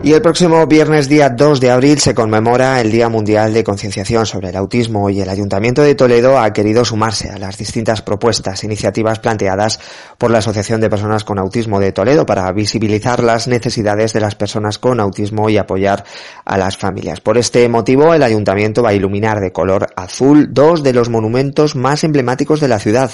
Y 0.00 0.12
el 0.12 0.22
próximo 0.22 0.64
viernes 0.68 1.08
día 1.08 1.28
2 1.28 1.60
de 1.60 1.72
abril 1.72 1.98
se 1.98 2.14
conmemora 2.14 2.80
el 2.80 2.92
Día 2.92 3.08
Mundial 3.08 3.52
de 3.52 3.64
Concienciación 3.64 4.26
sobre 4.26 4.50
el 4.50 4.56
Autismo 4.56 5.10
y 5.10 5.20
el 5.20 5.28
Ayuntamiento 5.28 5.82
de 5.82 5.96
Toledo 5.96 6.38
ha 6.38 6.52
querido 6.52 6.84
sumarse 6.84 7.30
a 7.30 7.36
las 7.36 7.58
distintas 7.58 8.00
propuestas, 8.00 8.62
e 8.62 8.66
iniciativas 8.66 9.18
planteadas 9.18 9.80
por 10.16 10.30
la 10.30 10.38
Asociación 10.38 10.80
de 10.80 10.88
Personas 10.88 11.24
con 11.24 11.40
Autismo 11.40 11.80
de 11.80 11.90
Toledo 11.90 12.24
para 12.24 12.50
visibilizar 12.52 13.24
las 13.24 13.48
necesidades 13.48 14.12
de 14.12 14.20
las 14.20 14.36
personas 14.36 14.78
con 14.78 15.00
autismo 15.00 15.50
y 15.50 15.58
apoyar 15.58 16.04
a 16.44 16.56
las 16.56 16.76
familias. 16.76 17.20
Por 17.20 17.36
este 17.36 17.68
motivo, 17.68 18.14
el 18.14 18.22
Ayuntamiento 18.22 18.84
va 18.84 18.90
a 18.90 18.94
iluminar 18.94 19.40
de 19.40 19.50
color 19.50 19.88
azul 19.96 20.48
dos 20.52 20.84
de 20.84 20.92
los 20.92 21.08
monumentos 21.08 21.74
más 21.74 22.04
emblemáticos 22.04 22.60
de 22.60 22.68
la 22.68 22.78
ciudad, 22.78 23.10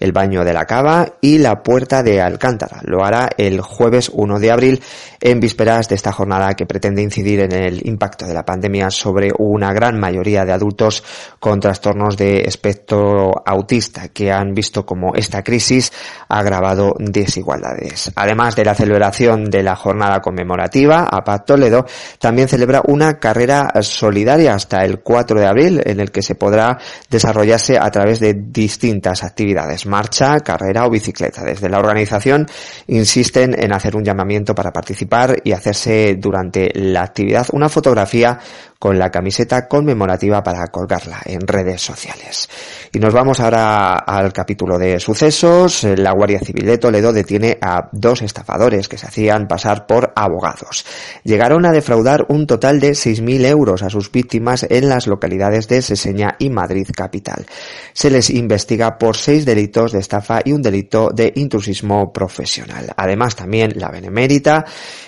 el 0.00 0.12
Baño 0.12 0.44
de 0.44 0.54
la 0.54 0.64
Cava 0.64 1.12
y 1.20 1.38
la 1.38 1.62
Puerta 1.62 2.02
de 2.02 2.22
Alcántara. 2.22 2.80
Lo 2.84 3.04
hará 3.04 3.28
el 3.36 3.60
jueves 3.60 4.10
1 4.12 4.40
de 4.40 4.50
abril 4.50 4.82
en 5.20 5.38
vísperas 5.38 5.88
de 5.88 5.94
esta 5.94 6.10
jornada 6.10 6.21
que 6.56 6.66
pretende 6.66 7.02
incidir 7.02 7.40
en 7.40 7.52
el 7.52 7.86
impacto 7.86 8.26
de 8.26 8.34
la 8.34 8.44
pandemia 8.44 8.90
sobre 8.90 9.30
una 9.38 9.72
gran 9.72 9.98
mayoría 9.98 10.44
de 10.44 10.52
adultos 10.52 11.02
con 11.38 11.60
trastornos 11.60 12.16
de 12.16 12.42
espectro 12.42 13.32
autista 13.44 14.08
que 14.08 14.32
han 14.32 14.54
visto 14.54 14.86
como 14.86 15.14
esta 15.14 15.42
crisis 15.42 15.92
ha 16.28 16.38
agravado 16.38 16.94
desigualdades. 16.98 18.10
Además 18.14 18.56
de 18.56 18.64
la 18.64 18.74
celebración 18.74 19.50
de 19.50 19.62
la 19.62 19.76
jornada 19.76 20.20
conmemorativa, 20.20 21.08
APAC 21.10 21.46
Toledo 21.46 21.86
también 22.18 22.48
celebra 22.48 22.82
una 22.86 23.18
carrera 23.18 23.72
solidaria 23.80 24.54
hasta 24.54 24.84
el 24.84 25.00
4 25.00 25.40
de 25.40 25.46
abril 25.46 25.82
en 25.84 26.00
el 26.00 26.10
que 26.10 26.22
se 26.22 26.34
podrá 26.34 26.78
desarrollarse 27.10 27.78
a 27.78 27.90
través 27.90 28.20
de 28.20 28.34
distintas 28.34 29.22
actividades 29.24 29.86
marcha, 29.86 30.40
carrera 30.40 30.86
o 30.86 30.90
bicicleta. 30.90 31.44
Desde 31.44 31.68
la 31.68 31.78
organización 31.78 32.46
insisten 32.86 33.54
en 33.58 33.72
hacer 33.72 33.96
un 33.96 34.04
llamamiento 34.04 34.54
para 34.54 34.72
participar 34.72 35.36
y 35.44 35.52
hacerse 35.52 36.11
durante 36.16 36.70
la 36.74 37.02
actividad. 37.02 37.46
Una 37.52 37.68
fotografía 37.68 38.38
con 38.82 38.98
la 38.98 39.10
camiseta 39.12 39.68
conmemorativa 39.68 40.42
para 40.42 40.66
colgarla 40.66 41.20
en 41.24 41.46
redes 41.46 41.80
sociales. 41.80 42.48
Y 42.92 42.98
nos 42.98 43.14
vamos 43.14 43.38
ahora 43.38 43.94
al 43.94 44.32
capítulo 44.32 44.76
de 44.76 44.98
sucesos. 44.98 45.84
La 45.84 46.10
Guardia 46.10 46.40
Civil 46.40 46.66
de 46.66 46.78
Toledo 46.78 47.12
detiene 47.12 47.58
a 47.62 47.88
dos 47.92 48.22
estafadores 48.22 48.88
que 48.88 48.98
se 48.98 49.06
hacían 49.06 49.46
pasar 49.46 49.86
por 49.86 50.12
abogados. 50.16 50.84
Llegaron 51.22 51.64
a 51.64 51.70
defraudar 51.70 52.26
un 52.28 52.48
total 52.48 52.80
de 52.80 52.90
6.000 52.90 53.46
euros 53.46 53.84
a 53.84 53.88
sus 53.88 54.10
víctimas 54.10 54.66
en 54.68 54.88
las 54.88 55.06
localidades 55.06 55.68
de 55.68 55.80
Seseña 55.80 56.34
y 56.40 56.50
Madrid 56.50 56.88
capital. 56.92 57.46
Se 57.92 58.10
les 58.10 58.30
investiga 58.30 58.98
por 58.98 59.16
seis 59.16 59.44
delitos 59.44 59.92
de 59.92 60.00
estafa 60.00 60.40
y 60.44 60.50
un 60.50 60.60
delito 60.60 61.10
de 61.14 61.32
intrusismo 61.36 62.12
profesional. 62.12 62.92
Además, 62.96 63.36
también 63.36 63.74
la 63.76 63.92
Benemérita 63.92 64.64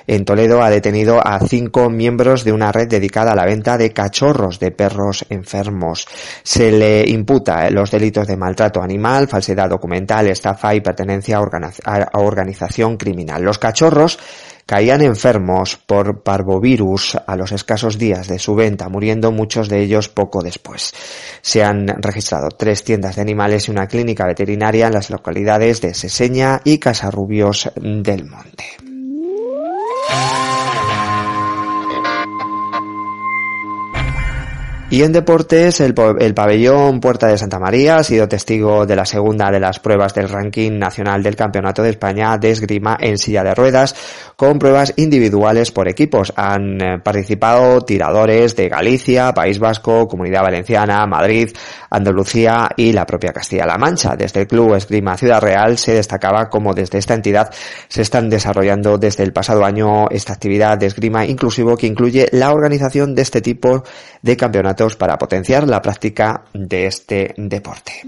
en 0.06 0.24
Toledo 0.24 0.62
ha 0.62 0.70
detenido 0.70 1.20
a 1.26 1.40
cinco 1.40 1.90
miembros 1.90 2.44
de 2.44 2.52
una 2.52 2.70
red 2.70 2.86
dedicada 2.86 3.32
a 3.32 3.34
la 3.34 3.44
venta 3.44 3.63
de 3.64 3.92
cachorros 3.92 4.60
de 4.60 4.70
perros 4.70 5.24
enfermos. 5.30 6.06
Se 6.42 6.70
le 6.70 7.08
imputa 7.08 7.68
los 7.70 7.90
delitos 7.90 8.26
de 8.26 8.36
maltrato 8.36 8.82
animal, 8.82 9.28
falsedad 9.28 9.70
documental, 9.70 10.28
estafa 10.28 10.74
y 10.74 10.80
pertenencia 10.80 11.38
a 11.38 12.18
organización 12.20 12.96
criminal. 12.96 13.42
Los 13.42 13.58
cachorros 13.58 14.18
caían 14.66 15.02
enfermos 15.02 15.76
por 15.76 16.22
parvovirus 16.22 17.16
a 17.26 17.36
los 17.36 17.52
escasos 17.52 17.98
días 17.98 18.28
de 18.28 18.38
su 18.38 18.54
venta, 18.54 18.88
muriendo 18.88 19.32
muchos 19.32 19.68
de 19.68 19.82
ellos 19.82 20.08
poco 20.08 20.42
después. 20.42 20.92
Se 21.42 21.62
han 21.62 21.86
registrado 21.86 22.48
tres 22.50 22.84
tiendas 22.84 23.16
de 23.16 23.22
animales 23.22 23.68
y 23.68 23.70
una 23.70 23.86
clínica 23.86 24.26
veterinaria 24.26 24.86
en 24.86 24.94
las 24.94 25.10
localidades 25.10 25.80
de 25.80 25.94
Seseña 25.94 26.60
y 26.64 26.78
Casarrubios 26.78 27.70
del 27.76 28.26
Monte. 28.26 28.64
Y 34.90 35.02
en 35.02 35.12
deportes, 35.12 35.80
el, 35.80 35.94
pabellón 35.94 37.00
Puerta 37.00 37.26
de 37.26 37.38
Santa 37.38 37.58
María 37.58 37.96
ha 37.96 38.04
sido 38.04 38.28
testigo 38.28 38.84
de 38.84 38.94
la 38.94 39.06
segunda 39.06 39.50
de 39.50 39.58
las 39.58 39.80
pruebas 39.80 40.14
del 40.14 40.28
ranking 40.28 40.78
nacional 40.78 41.22
del 41.22 41.36
Campeonato 41.36 41.82
de 41.82 41.90
España 41.90 42.36
de 42.36 42.50
esgrima 42.50 42.96
en 43.00 43.16
silla 43.16 43.42
de 43.42 43.54
ruedas, 43.54 43.96
con 44.36 44.58
pruebas 44.58 44.92
individuales 44.96 45.72
por 45.72 45.88
equipos. 45.88 46.32
Han 46.36 46.80
eh, 46.80 46.98
participado 47.02 47.80
tiradores 47.80 48.54
de 48.56 48.68
Galicia, 48.68 49.32
País 49.32 49.58
Vasco, 49.58 50.06
Comunidad 50.06 50.42
Valenciana, 50.42 51.06
Madrid, 51.06 51.50
Andalucía 51.90 52.68
y 52.76 52.92
la 52.92 53.06
propia 53.06 53.32
Castilla-La 53.32 53.78
Mancha. 53.78 54.14
Desde 54.16 54.42
el 54.42 54.46
Club 54.46 54.74
Esgrima 54.74 55.16
Ciudad 55.16 55.40
Real 55.40 55.78
se 55.78 55.94
destacaba 55.94 56.50
como 56.50 56.74
desde 56.74 56.98
esta 56.98 57.14
entidad 57.14 57.52
se 57.88 58.02
están 58.02 58.28
desarrollando 58.28 58.98
desde 58.98 59.24
el 59.24 59.32
pasado 59.32 59.64
año 59.64 60.08
esta 60.10 60.34
actividad 60.34 60.76
de 60.76 60.86
esgrima 60.86 61.24
inclusivo 61.26 61.76
que 61.76 61.86
incluye 61.86 62.28
la 62.32 62.52
organización 62.52 63.14
de 63.14 63.22
este 63.22 63.40
tipo 63.40 63.82
de 64.22 64.36
campeonatos 64.36 64.73
para 64.96 65.16
potenciar 65.18 65.66
la 65.68 65.80
práctica 65.80 66.44
de 66.52 66.86
este 66.86 67.34
deporte. 67.36 68.02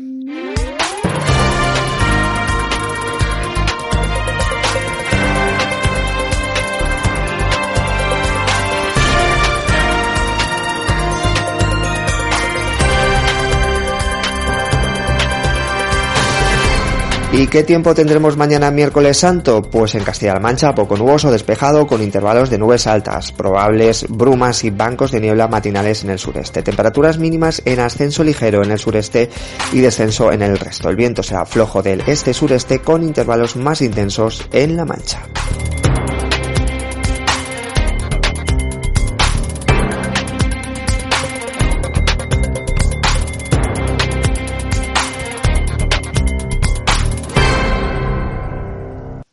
¿Y 17.39 17.49
qué 17.49 17.63
tiempo 17.65 17.95
tendremos 17.95 18.39
mañana 18.39 18.71
miércoles 18.71 19.19
santo? 19.19 19.61
Pues 19.61 19.95
en 19.95 20.03
Castilla-La 20.03 20.41
Mancha 20.41 20.75
poco 20.75 20.97
nuboso, 20.97 21.31
despejado, 21.31 21.87
con 21.87 22.03
intervalos 22.03 22.49
de 22.49 22.57
nubes 22.57 22.87
altas, 22.87 23.31
probables 23.31 24.07
brumas 24.09 24.65
y 24.65 24.71
bancos 24.71 25.11
de 25.11 25.21
niebla 25.21 25.47
matinales 25.47 26.03
en 26.03 26.09
el 26.09 26.19
sureste. 26.19 26.63
Temperaturas 26.63 27.19
mínimas 27.19 27.61
en 27.67 27.81
ascenso 27.81 28.25
ligero 28.25 28.65
en 28.65 28.71
el 28.71 28.79
sureste 28.79 29.29
y 29.71 29.81
descenso 29.81 30.33
en 30.33 30.41
el 30.41 30.59
resto. 30.59 30.89
El 30.89 30.97
viento 30.97 31.23
será 31.23 31.45
flojo 31.45 31.83
del 31.83 32.01
este-sureste 32.07 32.79
con 32.79 33.03
intervalos 33.03 33.55
más 33.55 33.83
intensos 33.83 34.49
en 34.51 34.75
La 34.75 34.87
Mancha. 34.87 35.21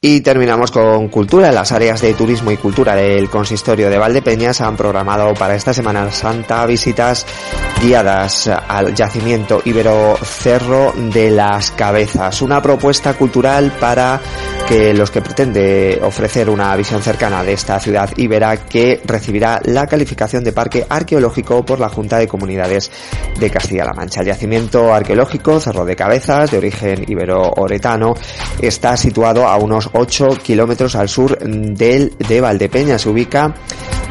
Y 0.06 0.20
terminamos 0.20 0.70
con 0.70 1.08
cultura. 1.08 1.50
Las 1.54 1.72
áreas 1.72 2.02
de 2.02 2.14
turismo 2.14 2.52
y 2.52 2.58
cultura 2.58 2.94
del 2.94 3.30
consistorio 3.30 3.90
de 3.90 3.98
Valdepeñas 3.98 4.60
han 4.60 4.76
programado 4.76 5.34
para 5.34 5.56
esta 5.56 5.74
Semana 5.74 6.12
Santa 6.12 6.66
visitas 6.66 7.26
guiadas 7.84 8.48
al 8.48 8.96
yacimiento 8.96 9.62
Ibero 9.66 10.16
Cerro 10.24 10.94
de 11.12 11.30
las 11.30 11.72
Cabezas. 11.72 12.42
Una 12.42 12.62
propuesta 12.62 13.14
cultural 13.14 13.74
para 13.78 14.22
que 14.68 14.94
los 14.94 15.12
que 15.12 15.22
pretende 15.22 16.00
ofrecer 16.02 16.50
una 16.50 16.74
visión 16.78 17.02
cercana 17.02 17.44
de 17.44 17.52
esta 17.52 17.80
ciudad 17.82 18.10
ibera 18.16 18.56
que 18.56 19.02
recibirá 19.04 19.60
la 19.66 19.86
calificación 19.86 20.46
de 20.46 20.54
parque 20.54 20.86
arqueológico 20.88 21.66
por 21.66 21.80
la 21.82 21.90
Junta 21.90 22.18
de 22.18 22.28
Comunidades 22.28 22.90
de 23.38 23.50
Castilla-La 23.50 23.94
Mancha. 23.94 24.22
El 24.22 24.28
yacimiento 24.28 24.94
arqueológico 24.94 25.60
Cerro 25.60 25.84
de 25.84 25.98
Cabezas, 25.98 26.52
de 26.52 26.60
origen 26.60 27.04
ibero-oretano, 27.06 28.14
está 28.62 28.96
situado 28.96 29.46
a 29.46 29.58
unos 29.58 29.90
8 29.92 30.38
kilómetros 30.42 30.96
al 30.96 31.10
sur 31.10 31.38
del, 31.38 32.14
de 32.18 32.40
Valdepeña. 32.40 32.98
Se 32.98 33.10
ubica 33.10 33.54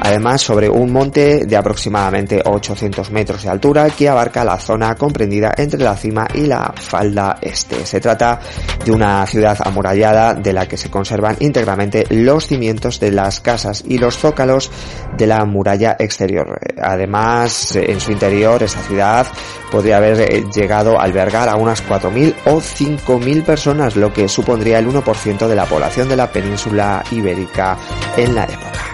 además 0.00 0.42
sobre 0.42 0.68
un 0.68 0.92
monte 0.92 1.46
de 1.46 1.56
aproximadamente 1.56 2.42
800 2.44 3.10
metros 3.10 3.44
de 3.44 3.48
altura 3.48 3.61
que 3.96 4.08
abarca 4.08 4.44
la 4.44 4.58
zona 4.58 4.96
comprendida 4.96 5.54
entre 5.56 5.78
la 5.78 5.96
cima 5.96 6.26
y 6.34 6.46
la 6.46 6.74
falda 6.74 7.38
este. 7.40 7.86
Se 7.86 8.00
trata 8.00 8.40
de 8.84 8.90
una 8.90 9.24
ciudad 9.26 9.56
amurallada 9.64 10.34
de 10.34 10.52
la 10.52 10.66
que 10.66 10.76
se 10.76 10.90
conservan 10.90 11.36
íntegramente 11.38 12.04
los 12.10 12.48
cimientos 12.48 12.98
de 12.98 13.12
las 13.12 13.38
casas 13.38 13.84
y 13.86 13.98
los 13.98 14.18
zócalos 14.18 14.70
de 15.16 15.28
la 15.28 15.44
muralla 15.44 15.96
exterior. 15.98 16.58
Además, 16.82 17.76
en 17.76 18.00
su 18.00 18.10
interior, 18.10 18.60
esta 18.64 18.82
ciudad 18.82 19.28
podría 19.70 19.98
haber 19.98 20.50
llegado 20.50 20.98
a 21.00 21.04
albergar 21.04 21.48
a 21.48 21.54
unas 21.54 21.86
4.000 21.86 22.34
o 22.46 22.56
5.000 22.56 23.44
personas, 23.44 23.94
lo 23.94 24.12
que 24.12 24.28
supondría 24.28 24.80
el 24.80 24.88
1% 24.88 25.46
de 25.46 25.54
la 25.54 25.66
población 25.66 26.08
de 26.08 26.16
la 26.16 26.32
península 26.32 27.04
ibérica 27.12 27.78
en 28.16 28.34
la 28.34 28.44
época. 28.44 28.91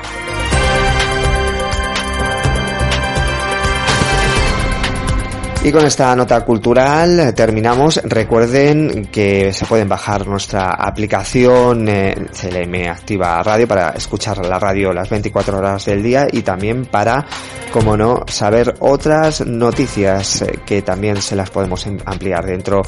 Y 5.64 5.72
con 5.72 5.84
esta 5.84 6.14
nota 6.14 6.44
cultural 6.44 7.34
terminamos. 7.34 8.00
Recuerden 8.04 9.06
que 9.06 9.52
se 9.52 9.66
pueden 9.66 9.88
bajar 9.88 10.26
nuestra 10.26 10.70
aplicación 10.70 11.88
eh, 11.88 12.14
CLM 12.32 12.88
Activa 12.88 13.42
Radio 13.42 13.66
para 13.66 13.90
escuchar 13.90 14.46
la 14.46 14.58
radio 14.58 14.92
las 14.92 15.10
24 15.10 15.58
horas 15.58 15.84
del 15.84 16.02
día 16.02 16.28
y 16.30 16.42
también 16.42 16.86
para, 16.86 17.26
como 17.72 17.96
no, 17.96 18.22
saber 18.28 18.76
otras 18.78 19.44
noticias 19.44 20.42
eh, 20.42 20.60
que 20.64 20.80
también 20.82 21.20
se 21.20 21.34
las 21.34 21.50
podemos 21.50 21.86
ampliar 22.04 22.46
dentro 22.46 22.82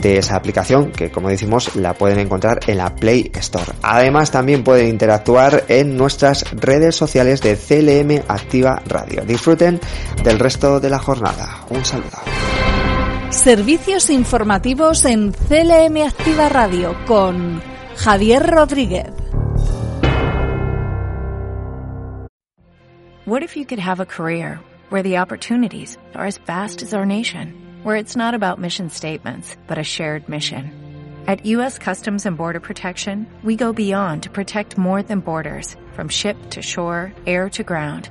de 0.00 0.16
esa 0.16 0.36
aplicación 0.36 0.92
que, 0.92 1.10
como 1.10 1.28
decimos, 1.28 1.76
la 1.76 1.92
pueden 1.92 2.18
encontrar 2.18 2.58
en 2.66 2.78
la 2.78 2.94
Play 2.94 3.30
Store. 3.34 3.72
Además, 3.82 4.30
también 4.30 4.64
pueden 4.64 4.88
interactuar 4.88 5.64
en 5.68 5.96
nuestras 5.96 6.50
redes 6.52 6.96
sociales 6.96 7.42
de 7.42 7.56
CLM 7.56 8.24
Activa 8.28 8.82
Radio. 8.86 9.24
Disfruten 9.26 9.78
del 10.24 10.38
resto 10.38 10.80
de 10.80 10.90
la 10.90 10.98
jornada. 10.98 11.66
Un 11.68 11.84
saludo. 11.84 12.13
Servicios 13.30 14.10
informativos 14.10 15.04
en 15.04 15.32
CLM 15.32 16.06
Activa 16.06 16.48
Radio 16.48 16.96
con 17.06 17.60
Javier 17.96 18.42
Rodríguez. 18.46 19.12
What 23.26 23.42
if 23.42 23.56
you 23.56 23.64
could 23.64 23.78
have 23.78 24.00
a 24.00 24.06
career 24.06 24.60
where 24.90 25.02
the 25.02 25.18
opportunities 25.18 25.96
are 26.14 26.26
as 26.26 26.38
vast 26.38 26.82
as 26.82 26.94
our 26.94 27.06
nation, 27.06 27.54
where 27.82 27.96
it's 27.96 28.16
not 28.16 28.34
about 28.34 28.60
mission 28.60 28.90
statements, 28.90 29.56
but 29.66 29.78
a 29.78 29.82
shared 29.82 30.28
mission? 30.28 30.70
At 31.26 31.46
U.S. 31.46 31.78
Customs 31.78 32.26
and 32.26 32.36
Border 32.36 32.60
Protection, 32.60 33.26
we 33.42 33.56
go 33.56 33.72
beyond 33.72 34.24
to 34.24 34.30
protect 34.30 34.76
more 34.76 35.02
than 35.02 35.20
borders, 35.20 35.74
from 35.94 36.08
ship 36.08 36.36
to 36.50 36.60
shore, 36.60 37.12
air 37.26 37.48
to 37.50 37.64
ground 37.64 38.10